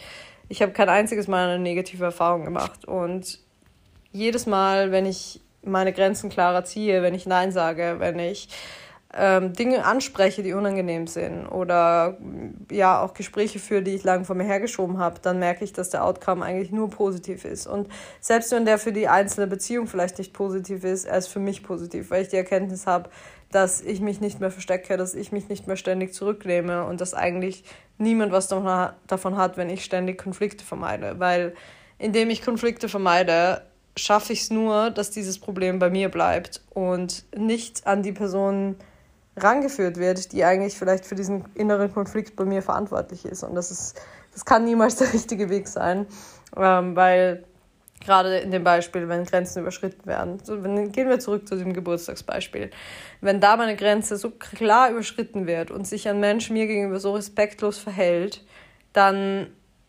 ich 0.49 0.61
habe 0.61 0.71
kein 0.71 0.89
einziges 0.89 1.27
Mal 1.27 1.49
eine 1.49 1.59
negative 1.59 2.03
Erfahrung 2.03 2.45
gemacht. 2.45 2.85
Und 2.85 3.39
jedes 4.11 4.45
Mal, 4.45 4.91
wenn 4.91 5.05
ich 5.05 5.41
meine 5.63 5.93
Grenzen 5.93 6.29
klarer 6.29 6.63
ziehe, 6.63 7.01
wenn 7.01 7.13
ich 7.13 7.25
Nein 7.25 7.51
sage, 7.51 7.95
wenn 7.99 8.19
ich 8.19 8.49
ähm, 9.17 9.53
Dinge 9.53 9.85
anspreche, 9.85 10.43
die 10.43 10.53
unangenehm 10.53 11.07
sind 11.07 11.47
oder 11.47 12.17
ja 12.69 13.01
auch 13.01 13.13
Gespräche 13.13 13.59
führe, 13.59 13.81
die 13.81 13.95
ich 13.95 14.03
lange 14.03 14.25
vor 14.25 14.35
mir 14.35 14.43
hergeschoben 14.43 14.97
habe, 14.99 15.19
dann 15.21 15.39
merke 15.39 15.63
ich, 15.63 15.73
dass 15.73 15.89
der 15.89 16.03
Outcome 16.03 16.43
eigentlich 16.43 16.71
nur 16.71 16.89
positiv 16.89 17.45
ist. 17.45 17.65
Und 17.65 17.87
selbst 18.19 18.51
wenn 18.51 18.65
der 18.65 18.77
für 18.77 18.91
die 18.91 19.07
einzelne 19.07 19.47
Beziehung 19.47 19.87
vielleicht 19.87 20.17
nicht 20.17 20.33
positiv 20.33 20.83
ist, 20.83 21.05
er 21.05 21.17
ist 21.17 21.27
für 21.27 21.39
mich 21.39 21.63
positiv, 21.63 22.11
weil 22.11 22.23
ich 22.23 22.27
die 22.27 22.35
Erkenntnis 22.35 22.87
habe, 22.87 23.09
dass 23.55 23.79
ich 23.79 24.01
mich 24.01 24.19
nicht 24.19 24.41
mehr 24.41 24.51
verstecke, 24.51 24.97
dass 24.97 25.15
ich 25.15 25.31
mich 25.31 25.47
nicht 25.47 25.65
mehr 25.65 25.77
ständig 25.77 26.13
zurücknehme 26.13 26.83
und 26.83 26.99
dass 26.99 27.13
eigentlich 27.13 27.63
niemand 27.97 28.33
was 28.33 28.49
davon 28.49 29.37
hat, 29.37 29.55
wenn 29.55 29.69
ich 29.69 29.85
ständig 29.85 30.17
Konflikte 30.17 30.65
vermeide. 30.65 31.19
Weil 31.19 31.55
indem 31.97 32.29
ich 32.29 32.41
Konflikte 32.41 32.89
vermeide, 32.89 33.61
schaffe 33.95 34.33
ich 34.33 34.41
es 34.41 34.49
nur, 34.49 34.91
dass 34.91 35.09
dieses 35.09 35.39
Problem 35.39 35.79
bei 35.79 35.89
mir 35.89 36.09
bleibt 36.09 36.61
und 36.73 37.23
nicht 37.33 37.87
an 37.87 38.03
die 38.03 38.11
Person 38.11 38.75
rangeführt 39.37 39.95
wird, 39.95 40.33
die 40.33 40.43
eigentlich 40.43 40.77
vielleicht 40.77 41.05
für 41.05 41.15
diesen 41.15 41.45
inneren 41.55 41.93
Konflikt 41.93 42.35
bei 42.35 42.43
mir 42.43 42.61
verantwortlich 42.61 43.23
ist. 43.23 43.43
Und 43.43 43.55
das 43.55 43.71
ist, 43.71 44.01
das 44.33 44.43
kann 44.43 44.65
niemals 44.65 44.97
der 44.97 45.13
richtige 45.13 45.49
Weg 45.49 45.69
sein, 45.69 46.07
ähm, 46.57 46.97
weil 46.97 47.45
gerade 48.05 48.37
in 48.37 48.51
dem 48.51 48.63
Beispiel, 48.63 49.09
wenn 49.09 49.25
Grenzen 49.25 49.61
überschritten 49.61 50.05
werden, 50.05 50.39
so, 50.43 50.63
wenn, 50.63 50.91
gehen 50.91 51.09
wir 51.09 51.19
zurück 51.19 51.47
zu 51.47 51.55
dem 51.55 51.73
Geburtstagsbeispiel, 51.73 52.69
wenn 53.21 53.39
da 53.39 53.57
meine 53.57 53.75
Grenze 53.75 54.17
so 54.17 54.29
klar 54.31 54.91
überschritten 54.91 55.47
wird 55.47 55.71
und 55.71 55.87
sich 55.87 56.07
ein 56.07 56.19
Mensch 56.19 56.49
mir 56.49 56.67
gegenüber 56.67 56.99
so 56.99 57.13
respektlos 57.13 57.77
verhält, 57.77 58.43
dann 58.93 59.47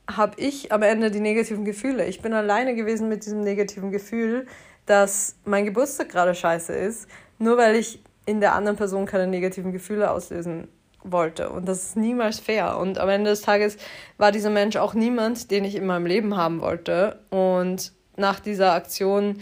habe 0.09 0.35
ich 0.39 0.73
am 0.73 0.83
Ende 0.83 1.11
die 1.11 1.21
negativen 1.21 1.65
Gefühle. 1.65 2.07
Ich 2.07 2.23
bin 2.23 2.33
alleine 2.33 2.75
gewesen 2.75 3.09
mit 3.09 3.25
diesem 3.27 3.41
negativen 3.41 3.91
Gefühl, 3.91 4.47
dass 4.87 5.37
mein 5.45 5.65
Geburtstag 5.65 6.09
gerade 6.09 6.35
scheiße 6.35 6.73
ist, 6.73 7.09
nur 7.39 7.59
weil 7.59 7.75
ich 7.75 8.03
in 8.25 8.41
der 8.41 8.55
anderen 8.55 8.77
Person 8.77 9.07
keine 9.07 9.27
negativen 9.27 9.73
Gefühle 9.73 10.11
auslösen 10.11 10.69
wollte. 11.03 11.51
Und 11.51 11.69
das 11.69 11.83
ist 11.83 11.97
niemals 11.97 12.41
fair. 12.41 12.79
Und 12.79 12.99
am 12.99 13.09
Ende 13.09 13.31
des 13.31 13.43
Tages 13.43 13.77
war 14.19 14.33
dieser 14.33 14.51
Mensch 14.51 14.77
auch 14.77 14.95
niemand, 14.95 15.51
den 15.51 15.65
ich 15.65 15.75
in 15.77 15.87
meinem 15.87 16.07
Leben 16.07 16.37
haben 16.37 16.61
wollte. 16.61 17.21
Und 17.31 17.93
nach 18.17 18.41
dieser 18.41 18.73
Aktion 18.73 19.41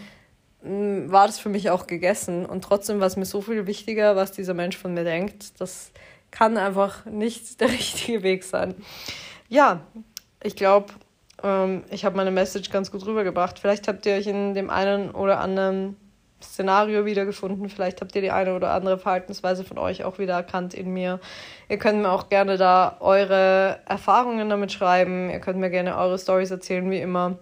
mm, 0.62 1.10
war 1.10 1.26
das 1.26 1.38
für 1.38 1.48
mich 1.48 1.70
auch 1.70 1.86
gegessen. 1.86 2.46
Und 2.46 2.62
trotzdem 2.62 3.00
war 3.00 3.06
es 3.06 3.16
mir 3.16 3.24
so 3.24 3.40
viel 3.40 3.66
wichtiger, 3.66 4.16
was 4.16 4.32
dieser 4.32 4.54
Mensch 4.54 4.76
von 4.76 4.94
mir 4.94 5.04
denkt. 5.04 5.60
Das 5.60 5.92
kann 6.30 6.56
einfach 6.56 7.04
nicht 7.06 7.60
der 7.60 7.70
richtige 7.70 8.22
Weg 8.22 8.44
sein. 8.44 8.74
Ja, 9.48 9.80
ich 10.42 10.56
glaube, 10.56 10.92
ähm, 11.42 11.84
ich 11.90 12.04
habe 12.04 12.16
meine 12.16 12.30
Message 12.30 12.70
ganz 12.70 12.90
gut 12.90 13.06
rübergebracht. 13.06 13.58
Vielleicht 13.58 13.88
habt 13.88 14.06
ihr 14.06 14.14
euch 14.14 14.26
in 14.26 14.54
dem 14.54 14.70
einen 14.70 15.10
oder 15.10 15.40
anderen 15.40 15.96
Szenario 16.42 17.04
wiedergefunden. 17.04 17.68
Vielleicht 17.68 18.00
habt 18.00 18.14
ihr 18.14 18.22
die 18.22 18.30
eine 18.30 18.54
oder 18.54 18.72
andere 18.72 18.98
Verhaltensweise 18.98 19.64
von 19.64 19.78
euch 19.78 20.04
auch 20.04 20.18
wieder 20.18 20.34
erkannt 20.34 20.74
in 20.74 20.92
mir. 20.92 21.20
Ihr 21.68 21.78
könnt 21.78 22.02
mir 22.02 22.10
auch 22.10 22.28
gerne 22.28 22.56
da 22.56 22.96
eure 23.00 23.80
Erfahrungen 23.86 24.48
damit 24.48 24.72
schreiben. 24.72 25.30
Ihr 25.30 25.40
könnt 25.40 25.58
mir 25.58 25.70
gerne 25.70 25.96
eure 25.96 26.18
Stories 26.18 26.50
erzählen, 26.50 26.90
wie 26.90 27.00
immer. 27.00 27.38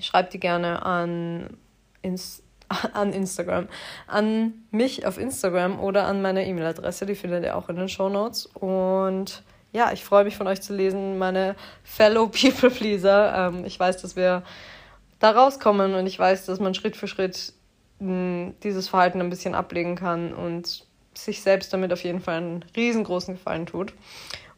Schreibt 0.00 0.32
die 0.34 0.40
gerne 0.40 0.84
an, 0.84 1.56
Inst 2.02 2.42
an 2.92 3.12
Instagram, 3.12 3.68
an 4.06 4.54
mich 4.70 5.06
auf 5.06 5.18
Instagram 5.18 5.78
oder 5.78 6.06
an 6.06 6.22
meine 6.22 6.46
E-Mail-Adresse. 6.46 7.06
Die 7.06 7.14
findet 7.14 7.44
ihr 7.44 7.56
auch 7.56 7.68
in 7.68 7.76
den 7.76 7.88
Show 7.88 8.08
Notes. 8.08 8.46
Und 8.46 9.42
ja, 9.72 9.92
ich 9.92 10.04
freue 10.04 10.24
mich 10.24 10.36
von 10.36 10.46
euch 10.46 10.62
zu 10.62 10.74
lesen, 10.74 11.18
meine 11.18 11.56
Fellow 11.82 12.28
People 12.28 12.70
Pleaser. 12.70 13.48
Ähm, 13.48 13.64
ich 13.64 13.78
weiß, 13.78 14.00
dass 14.00 14.16
wir 14.16 14.42
da 15.18 15.30
rauskommen 15.30 15.94
und 15.94 16.06
ich 16.06 16.18
weiß, 16.18 16.46
dass 16.46 16.60
man 16.60 16.74
Schritt 16.74 16.96
für 16.96 17.08
Schritt 17.08 17.52
dieses 18.00 18.88
Verhalten 18.88 19.20
ein 19.20 19.30
bisschen 19.30 19.54
ablegen 19.54 19.94
kann 19.94 20.34
und 20.34 20.84
sich 21.14 21.42
selbst 21.42 21.72
damit 21.72 21.92
auf 21.92 22.02
jeden 22.02 22.20
Fall 22.20 22.36
einen 22.36 22.64
riesengroßen 22.76 23.34
Gefallen 23.34 23.66
tut. 23.66 23.94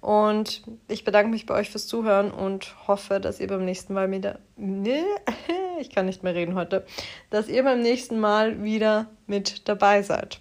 Und 0.07 0.63
ich 0.87 1.03
bedanke 1.03 1.33
mich 1.33 1.47
bei 1.47 1.55
euch 1.55 1.69
fürs 1.69 1.89
Zuhören 1.89 2.31
und 2.31 2.77
hoffe, 2.87 3.19
dass 3.19 3.41
ihr 3.41 3.49
beim 3.49 3.65
nächsten 3.65 3.93
Mal 3.93 4.09
wieder. 4.09 4.39
Nee, 4.55 5.03
ich 5.81 5.91
kann 5.91 6.07
nicht 6.07 6.23
mehr 6.23 6.33
reden 6.33 6.55
heute. 6.55 6.87
Dass 7.31 7.49
ihr 7.49 7.65
beim 7.65 7.81
nächsten 7.81 8.21
Mal 8.21 8.63
wieder 8.63 9.09
mit 9.27 9.67
dabei 9.69 10.03
seid. 10.03 10.39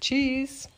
Tschüss! 0.00 0.68